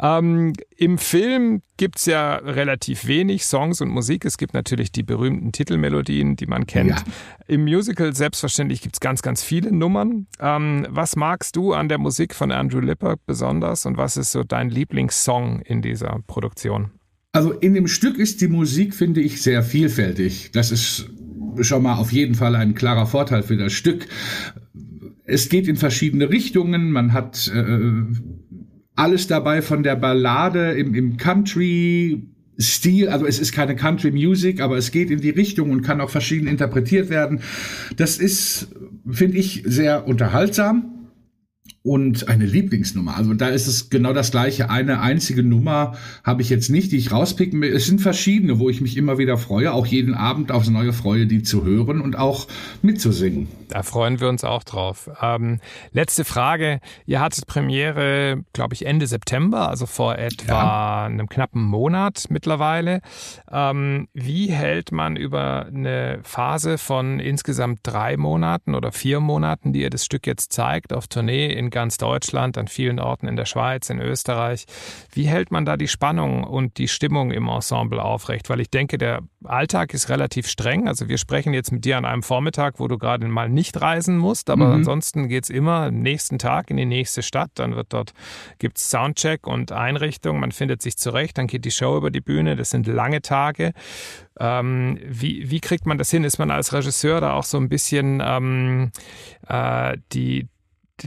Ähm, 0.00 0.52
Im 0.76 0.98
Film 0.98 1.62
gibt's 1.76 2.06
ja 2.06 2.36
relativ 2.36 3.06
wenig 3.06 3.46
Songs 3.48 3.80
und 3.80 3.88
Musik. 3.88 4.24
Es 4.24 4.38
gibt 4.38 4.54
natürlich 4.54 4.92
die 4.92 5.02
berühmten 5.02 5.52
Titelmelodien, 5.52 6.36
die 6.36 6.46
man 6.46 6.66
kennt. 6.66 6.90
Ja. 6.90 7.04
Im 7.46 7.64
Musical 7.64 8.14
selbstverständlich 8.14 8.82
gibt's 8.82 9.00
ganz, 9.00 9.22
ganz 9.22 9.42
viele 9.42 9.72
Nummern. 9.72 10.26
Ähm, 10.40 10.86
was 10.90 11.16
magst 11.16 11.56
du 11.56 11.72
an 11.72 11.88
der 11.88 11.98
Musik 11.98 12.34
von 12.34 12.52
Andrew 12.52 12.80
Lipper 12.80 13.16
besonders 13.26 13.86
und 13.86 13.96
was 13.96 14.16
ist 14.16 14.32
so 14.32 14.44
dein 14.44 14.70
Lieblingssong 14.70 15.60
in 15.60 15.82
dieser 15.82 16.20
Produktion? 16.26 16.90
Also 17.32 17.52
in 17.52 17.74
dem 17.74 17.88
Stück 17.88 18.18
ist 18.18 18.40
die 18.40 18.48
Musik, 18.48 18.94
finde 18.94 19.20
ich, 19.20 19.42
sehr 19.42 19.62
vielfältig. 19.62 20.50
Das 20.52 20.70
ist 20.70 21.10
schon 21.60 21.82
mal 21.82 21.96
auf 21.96 22.12
jeden 22.12 22.34
Fall 22.34 22.54
ein 22.56 22.74
klarer 22.74 23.06
Vorteil 23.06 23.42
für 23.42 23.56
das 23.56 23.72
Stück. 23.72 24.06
Es 25.24 25.48
geht 25.48 25.68
in 25.68 25.76
verschiedene 25.76 26.30
Richtungen. 26.30 26.90
Man 26.90 27.12
hat 27.12 27.50
äh, 27.54 27.90
alles 28.94 29.26
dabei 29.26 29.62
von 29.62 29.82
der 29.82 29.96
Ballade 29.96 30.72
im, 30.72 30.94
im 30.94 31.16
Country 31.16 32.28
Stil, 32.60 33.08
also 33.08 33.24
es 33.26 33.38
ist 33.38 33.52
keine 33.52 33.76
Country 33.76 34.10
Music, 34.10 34.60
aber 34.60 34.76
es 34.76 34.90
geht 34.90 35.10
in 35.10 35.20
die 35.20 35.30
Richtung 35.30 35.70
und 35.70 35.82
kann 35.82 36.00
auch 36.00 36.10
verschieden 36.10 36.48
interpretiert 36.48 37.08
werden. 37.08 37.40
Das 37.96 38.18
ist, 38.18 38.68
finde 39.08 39.38
ich, 39.38 39.62
sehr 39.64 40.08
unterhaltsam 40.08 40.98
und 41.88 42.28
eine 42.28 42.44
Lieblingsnummer. 42.44 43.16
Also 43.16 43.32
da 43.32 43.48
ist 43.48 43.66
es 43.66 43.88
genau 43.88 44.12
das 44.12 44.30
gleiche. 44.30 44.68
Eine 44.68 45.00
einzige 45.00 45.42
Nummer 45.42 45.96
habe 46.22 46.42
ich 46.42 46.50
jetzt 46.50 46.68
nicht, 46.68 46.92
die 46.92 46.98
ich 46.98 47.12
rauspicken 47.12 47.62
will. 47.62 47.72
Es 47.74 47.86
sind 47.86 48.02
verschiedene, 48.02 48.58
wo 48.58 48.68
ich 48.68 48.82
mich 48.82 48.98
immer 48.98 49.16
wieder 49.16 49.38
freue, 49.38 49.72
auch 49.72 49.86
jeden 49.86 50.12
Abend 50.12 50.52
aufs 50.52 50.68
Neue 50.68 50.92
freue, 50.92 51.26
die 51.26 51.42
zu 51.42 51.64
hören 51.64 52.02
und 52.02 52.18
auch 52.18 52.46
mitzusingen. 52.82 53.48
Da 53.68 53.82
freuen 53.82 54.20
wir 54.20 54.28
uns 54.28 54.44
auch 54.44 54.64
drauf. 54.64 55.10
Ähm, 55.22 55.60
letzte 55.92 56.24
Frage. 56.24 56.80
Ihr 57.06 57.20
hattet 57.20 57.46
Premiere, 57.46 58.42
glaube 58.52 58.74
ich, 58.74 58.84
Ende 58.84 59.06
September, 59.06 59.68
also 59.68 59.86
vor 59.86 60.16
etwa 60.18 60.52
ja. 60.52 61.04
einem 61.06 61.28
knappen 61.28 61.62
Monat 61.62 62.24
mittlerweile. 62.28 63.00
Ähm, 63.50 64.08
wie 64.12 64.50
hält 64.50 64.92
man 64.92 65.16
über 65.16 65.66
eine 65.66 66.20
Phase 66.22 66.76
von 66.76 67.18
insgesamt 67.18 67.80
drei 67.82 68.16
Monaten 68.18 68.74
oder 68.74 68.92
vier 68.92 69.20
Monaten, 69.20 69.72
die 69.72 69.82
ihr 69.82 69.90
das 69.90 70.04
Stück 70.04 70.26
jetzt 70.26 70.52
zeigt, 70.52 70.92
auf 70.92 71.06
Tournee 71.08 71.52
in 71.52 71.70
ganz 71.78 71.96
Deutschland, 71.96 72.58
an 72.58 72.66
vielen 72.66 72.98
Orten 72.98 73.28
in 73.28 73.36
der 73.36 73.44
Schweiz, 73.44 73.88
in 73.88 74.00
Österreich. 74.00 74.66
Wie 75.12 75.28
hält 75.28 75.52
man 75.52 75.64
da 75.64 75.76
die 75.76 75.86
Spannung 75.86 76.42
und 76.42 76.76
die 76.76 76.88
Stimmung 76.88 77.30
im 77.30 77.46
Ensemble 77.46 78.02
aufrecht? 78.02 78.50
Weil 78.50 78.58
ich 78.58 78.68
denke, 78.68 78.98
der 78.98 79.20
Alltag 79.44 79.94
ist 79.94 80.08
relativ 80.08 80.48
streng. 80.48 80.88
Also 80.88 81.08
wir 81.08 81.18
sprechen 81.18 81.54
jetzt 81.54 81.70
mit 81.70 81.84
dir 81.84 81.96
an 81.96 82.04
einem 82.04 82.24
Vormittag, 82.24 82.80
wo 82.80 82.88
du 82.88 82.98
gerade 82.98 83.28
mal 83.28 83.48
nicht 83.48 83.80
reisen 83.80 84.18
musst, 84.18 84.50
aber 84.50 84.66
mhm. 84.66 84.72
ansonsten 84.72 85.30
es 85.30 85.50
immer 85.50 85.92
nächsten 85.92 86.40
Tag 86.40 86.68
in 86.68 86.78
die 86.78 86.84
nächste 86.84 87.22
Stadt. 87.22 87.52
Dann 87.54 87.76
wird 87.76 87.92
dort 87.92 88.12
gibt's 88.58 88.90
Soundcheck 88.90 89.46
und 89.46 89.70
Einrichtung, 89.70 90.40
man 90.40 90.50
findet 90.50 90.82
sich 90.82 90.96
zurecht, 90.96 91.38
dann 91.38 91.46
geht 91.46 91.64
die 91.64 91.70
Show 91.70 91.96
über 91.96 92.10
die 92.10 92.20
Bühne. 92.20 92.56
Das 92.56 92.70
sind 92.70 92.88
lange 92.88 93.22
Tage. 93.22 93.72
Ähm, 94.40 94.98
wie, 95.06 95.48
wie 95.48 95.60
kriegt 95.60 95.86
man 95.86 95.96
das 95.96 96.10
hin? 96.10 96.24
Ist 96.24 96.40
man 96.40 96.50
als 96.50 96.72
Regisseur 96.72 97.20
da 97.20 97.34
auch 97.34 97.44
so 97.44 97.56
ein 97.56 97.68
bisschen 97.68 98.20
ähm, 98.20 98.90
äh, 99.46 99.96
die 100.12 100.48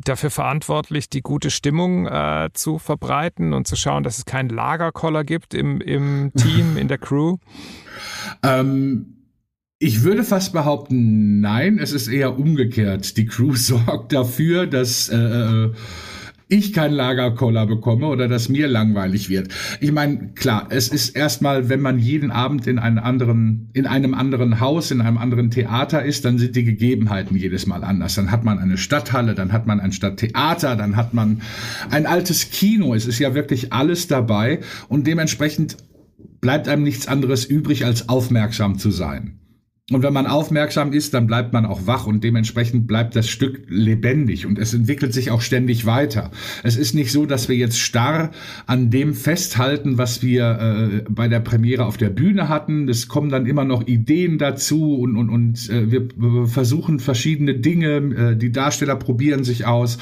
dafür 0.05 0.29
verantwortlich, 0.29 1.09
die 1.09 1.21
gute 1.21 1.49
Stimmung 1.49 2.07
äh, 2.07 2.49
zu 2.53 2.79
verbreiten 2.79 3.53
und 3.53 3.67
zu 3.67 3.75
schauen, 3.75 4.03
dass 4.03 4.17
es 4.17 4.25
keinen 4.25 4.49
Lagerkoller 4.49 5.23
gibt 5.23 5.53
im, 5.53 5.81
im 5.81 6.31
Team, 6.37 6.77
in 6.77 6.87
der 6.87 6.97
Crew? 6.97 7.37
Ähm, 8.43 9.17
ich 9.79 10.03
würde 10.03 10.23
fast 10.23 10.53
behaupten, 10.53 11.41
nein, 11.41 11.79
es 11.79 11.91
ist 11.91 12.07
eher 12.07 12.37
umgekehrt. 12.37 13.17
Die 13.17 13.25
Crew 13.25 13.53
sorgt 13.55 14.13
dafür, 14.13 14.67
dass 14.67 15.09
äh, 15.09 15.17
äh 15.17 15.73
ich 16.51 16.73
keinen 16.73 16.93
Lagerkoller 16.93 17.65
bekomme 17.65 18.07
oder 18.07 18.27
dass 18.27 18.49
mir 18.49 18.67
langweilig 18.67 19.29
wird. 19.29 19.53
Ich 19.79 19.91
meine, 19.91 20.33
klar, 20.35 20.67
es 20.69 20.89
ist 20.89 21.15
erstmal, 21.15 21.69
wenn 21.69 21.79
man 21.79 21.97
jeden 21.97 22.29
Abend 22.29 22.67
in 22.67 22.77
einem 22.77 22.99
anderen, 22.99 23.69
in 23.73 23.87
einem 23.87 24.13
anderen 24.13 24.59
Haus, 24.59 24.91
in 24.91 25.01
einem 25.01 25.17
anderen 25.17 25.49
Theater 25.49 26.03
ist, 26.03 26.25
dann 26.25 26.37
sind 26.37 26.55
die 26.55 26.65
Gegebenheiten 26.65 27.37
jedes 27.37 27.67
Mal 27.67 27.83
anders. 27.83 28.15
Dann 28.15 28.31
hat 28.31 28.43
man 28.43 28.59
eine 28.59 28.77
Stadthalle, 28.77 29.33
dann 29.33 29.53
hat 29.53 29.65
man 29.65 29.79
ein 29.79 29.93
Stadttheater, 29.93 30.75
dann 30.75 30.97
hat 30.97 31.13
man 31.13 31.41
ein 31.89 32.05
altes 32.05 32.51
Kino. 32.51 32.93
Es 32.93 33.07
ist 33.07 33.19
ja 33.19 33.33
wirklich 33.33 33.71
alles 33.71 34.07
dabei 34.07 34.59
und 34.89 35.07
dementsprechend 35.07 35.77
bleibt 36.41 36.67
einem 36.67 36.83
nichts 36.83 37.07
anderes 37.07 37.45
übrig, 37.45 37.85
als 37.85 38.09
aufmerksam 38.09 38.77
zu 38.77 38.91
sein. 38.91 39.40
Und 39.91 40.03
wenn 40.03 40.13
man 40.13 40.25
aufmerksam 40.25 40.93
ist, 40.93 41.13
dann 41.13 41.27
bleibt 41.27 41.51
man 41.51 41.65
auch 41.65 41.85
wach 41.85 42.07
und 42.07 42.23
dementsprechend 42.23 42.87
bleibt 42.87 43.15
das 43.15 43.27
Stück 43.27 43.63
lebendig 43.67 44.45
und 44.45 44.57
es 44.57 44.73
entwickelt 44.73 45.13
sich 45.13 45.31
auch 45.31 45.41
ständig 45.41 45.85
weiter. 45.85 46.31
Es 46.63 46.77
ist 46.77 46.95
nicht 46.95 47.11
so, 47.11 47.25
dass 47.25 47.49
wir 47.49 47.57
jetzt 47.57 47.77
starr 47.77 48.31
an 48.67 48.89
dem 48.89 49.13
festhalten, 49.13 49.97
was 49.97 50.23
wir 50.23 51.01
äh, 51.05 51.09
bei 51.09 51.27
der 51.27 51.41
Premiere 51.41 51.85
auf 51.85 51.97
der 51.97 52.09
Bühne 52.09 52.47
hatten. 52.47 52.87
Es 52.87 53.09
kommen 53.09 53.29
dann 53.29 53.45
immer 53.45 53.65
noch 53.65 53.85
Ideen 53.85 54.37
dazu 54.37 54.95
und, 54.95 55.17
und, 55.17 55.29
und 55.29 55.69
äh, 55.69 55.91
wir 55.91 56.07
versuchen 56.47 56.99
verschiedene 56.99 57.55
Dinge. 57.55 58.31
Äh, 58.31 58.35
die 58.37 58.53
Darsteller 58.53 58.95
probieren 58.95 59.43
sich 59.43 59.65
aus. 59.65 59.97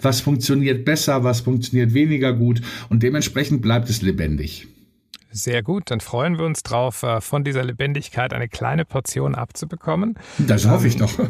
Was 0.00 0.22
funktioniert 0.22 0.86
besser, 0.86 1.22
was 1.22 1.42
funktioniert 1.42 1.92
weniger 1.92 2.32
gut 2.32 2.62
und 2.88 3.02
dementsprechend 3.02 3.60
bleibt 3.60 3.90
es 3.90 4.00
lebendig. 4.00 4.68
Sehr 5.36 5.64
gut, 5.64 5.90
dann 5.90 5.98
freuen 5.98 6.38
wir 6.38 6.44
uns 6.46 6.62
drauf, 6.62 7.02
äh, 7.02 7.20
von 7.20 7.42
dieser 7.42 7.64
Lebendigkeit 7.64 8.32
eine 8.32 8.48
kleine 8.48 8.84
Portion 8.84 9.34
abzubekommen. 9.34 10.16
Das 10.38 10.68
hoffe 10.68 10.86
ich 10.86 10.96
doch. 10.96 11.10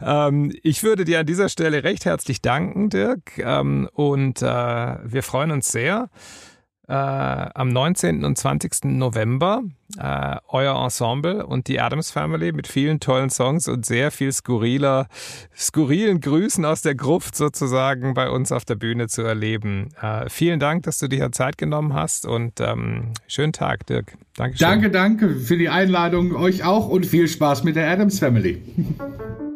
Ähm, 0.00 0.52
ich 0.62 0.84
würde 0.84 1.04
dir 1.04 1.18
an 1.18 1.26
dieser 1.26 1.48
Stelle 1.48 1.82
recht 1.82 2.04
herzlich 2.04 2.40
danken, 2.40 2.90
Dirk, 2.90 3.36
ähm, 3.38 3.88
und 3.92 4.40
äh, 4.40 4.44
wir 4.46 5.24
freuen 5.24 5.50
uns 5.50 5.72
sehr 5.72 6.08
äh, 6.88 6.92
am 6.92 7.68
19. 7.68 8.24
und 8.24 8.36
20. 8.36 8.84
November 8.84 9.62
äh, 9.98 10.36
euer 10.48 10.82
Ensemble 10.82 11.46
und 11.46 11.68
die 11.68 11.80
Adams 11.80 12.10
Family 12.10 12.52
mit 12.52 12.66
vielen 12.66 13.00
tollen 13.00 13.30
Songs 13.30 13.68
und 13.68 13.86
sehr 13.86 14.10
viel 14.10 14.32
skurriler, 14.32 15.08
skurrilen 15.56 16.20
Grüßen 16.20 16.64
aus 16.64 16.82
der 16.82 16.94
Gruft 16.94 17.36
sozusagen 17.36 18.14
bei 18.14 18.28
uns 18.28 18.52
auf 18.52 18.64
der 18.64 18.74
Bühne 18.74 19.08
zu 19.08 19.22
erleben. 19.22 19.90
Äh, 20.00 20.28
vielen 20.28 20.60
Dank, 20.60 20.82
dass 20.84 20.98
du 20.98 21.08
dir 21.08 21.30
Zeit 21.32 21.58
genommen 21.58 21.94
hast 21.94 22.26
und 22.26 22.60
ähm, 22.60 23.12
schönen 23.26 23.52
Tag, 23.52 23.86
Dirk. 23.86 24.12
Dankeschön. 24.36 24.68
Danke, 24.68 24.90
danke 24.90 25.34
für 25.36 25.56
die 25.56 25.68
Einladung, 25.68 26.34
euch 26.36 26.64
auch 26.64 26.88
und 26.88 27.06
viel 27.06 27.28
Spaß 27.28 27.64
mit 27.64 27.76
der 27.76 27.90
Adams 27.90 28.18
Family. 28.18 28.62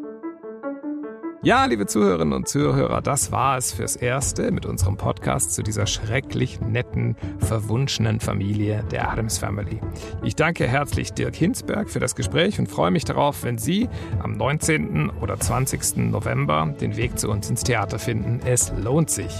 Ja, 1.44 1.64
liebe 1.64 1.87
Zuhörerinnen 1.87 2.35
und 2.35 2.46
Zuhörer, 2.46 3.02
das 3.02 3.33
war 3.33 3.59
es 3.59 3.72
fürs 3.72 3.96
Erste 3.96 4.52
mit 4.52 4.64
unserem 4.64 4.96
Podcast 4.96 5.52
zu 5.52 5.64
dieser 5.64 5.88
schrecklich 5.88 6.61
netten, 6.61 7.16
verwunschenen 7.38 8.20
Familie 8.20 8.85
der 8.92 9.11
Adams 9.11 9.38
Family. 9.38 9.81
Ich 10.22 10.37
danke 10.37 10.68
herzlich 10.68 11.14
Dirk 11.14 11.35
Hinsberg 11.35 11.90
für 11.90 11.98
das 11.98 12.14
Gespräch 12.14 12.61
und 12.61 12.70
freue 12.70 12.92
mich 12.92 13.05
darauf, 13.05 13.42
wenn 13.42 13.59
Sie 13.59 13.88
am 14.22 14.37
19. 14.37 15.11
oder 15.20 15.37
20. 15.37 16.12
November 16.12 16.72
den 16.81 16.96
Weg 16.96 17.18
zu 17.18 17.28
uns 17.28 17.50
ins 17.50 17.64
Theater 17.64 17.98
finden. 17.98 18.38
Es 18.44 18.72
lohnt 18.81 19.11
sich. 19.11 19.33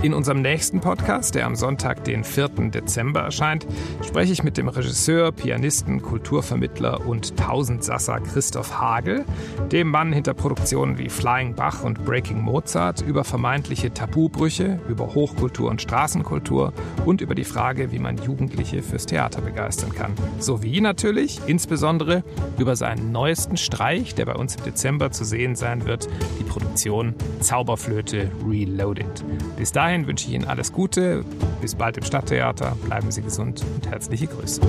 In 0.00 0.14
unserem 0.14 0.42
nächsten 0.42 0.80
Podcast, 0.80 1.34
der 1.34 1.44
am 1.44 1.56
Sonntag, 1.56 2.04
den 2.04 2.22
4. 2.22 2.70
Dezember 2.70 3.18
erscheint, 3.22 3.66
spreche 4.06 4.32
ich 4.32 4.44
mit 4.44 4.56
dem 4.56 4.68
Regisseur, 4.68 5.32
Pianisten, 5.32 6.00
Kulturvermittler 6.00 7.04
und 7.04 7.36
Tausendsasser 7.36 8.20
Christoph 8.20 8.78
Hagel, 8.78 9.24
dem 9.72 9.90
Mann 9.90 10.12
hinter 10.12 10.34
Produktionen 10.34 10.98
wie 10.98 11.08
Flying 11.08 11.56
Bach 11.56 11.82
und 11.82 12.04
Breaking 12.04 12.40
Mozart, 12.40 13.00
über 13.00 13.24
vermeintliche 13.24 13.92
Tabubrüche, 13.92 14.78
über 14.88 15.16
Hochkultur 15.16 15.68
und 15.68 15.82
Straßenkultur 15.82 16.72
und 17.04 17.20
über 17.20 17.34
die 17.34 17.42
Frage, 17.42 17.90
wie 17.90 17.98
man 17.98 18.18
Jugendliche 18.18 18.84
fürs 18.84 19.04
Theater 19.04 19.40
begeistern 19.40 19.92
kann. 19.92 20.12
Sowie 20.38 20.80
natürlich, 20.80 21.40
insbesondere, 21.48 22.22
über 22.56 22.76
seinen 22.76 23.10
neuesten 23.10 23.56
Streich, 23.56 24.14
der 24.14 24.26
bei 24.26 24.36
uns 24.36 24.54
im 24.54 24.62
Dezember 24.62 25.10
zu 25.10 25.24
sehen 25.24 25.56
sein 25.56 25.86
wird, 25.86 26.08
die 26.38 26.44
Produktion 26.44 27.16
Zauberflöte 27.40 28.30
Reloaded. 28.46 29.24
Bis 29.56 29.72
dahin 29.72 29.87
dahin 29.88 30.06
wünsche 30.06 30.28
ich 30.28 30.34
Ihnen 30.34 30.44
alles 30.44 30.72
Gute. 30.72 31.24
Bis 31.62 31.74
bald 31.74 31.96
im 31.96 32.04
Stadttheater. 32.04 32.76
Bleiben 32.84 33.10
Sie 33.10 33.22
gesund 33.22 33.64
und 33.74 33.88
herzliche 33.90 34.26
Grüße. 34.26 34.60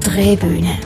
Drehbühne. 0.00 0.78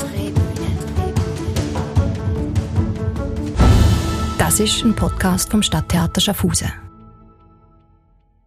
Das 4.38 4.58
ist 4.58 4.82
ein 4.82 4.94
Podcast 4.94 5.52
vom 5.52 5.62
Stadttheater 5.62 6.20
Schaffhausen. 6.20 6.81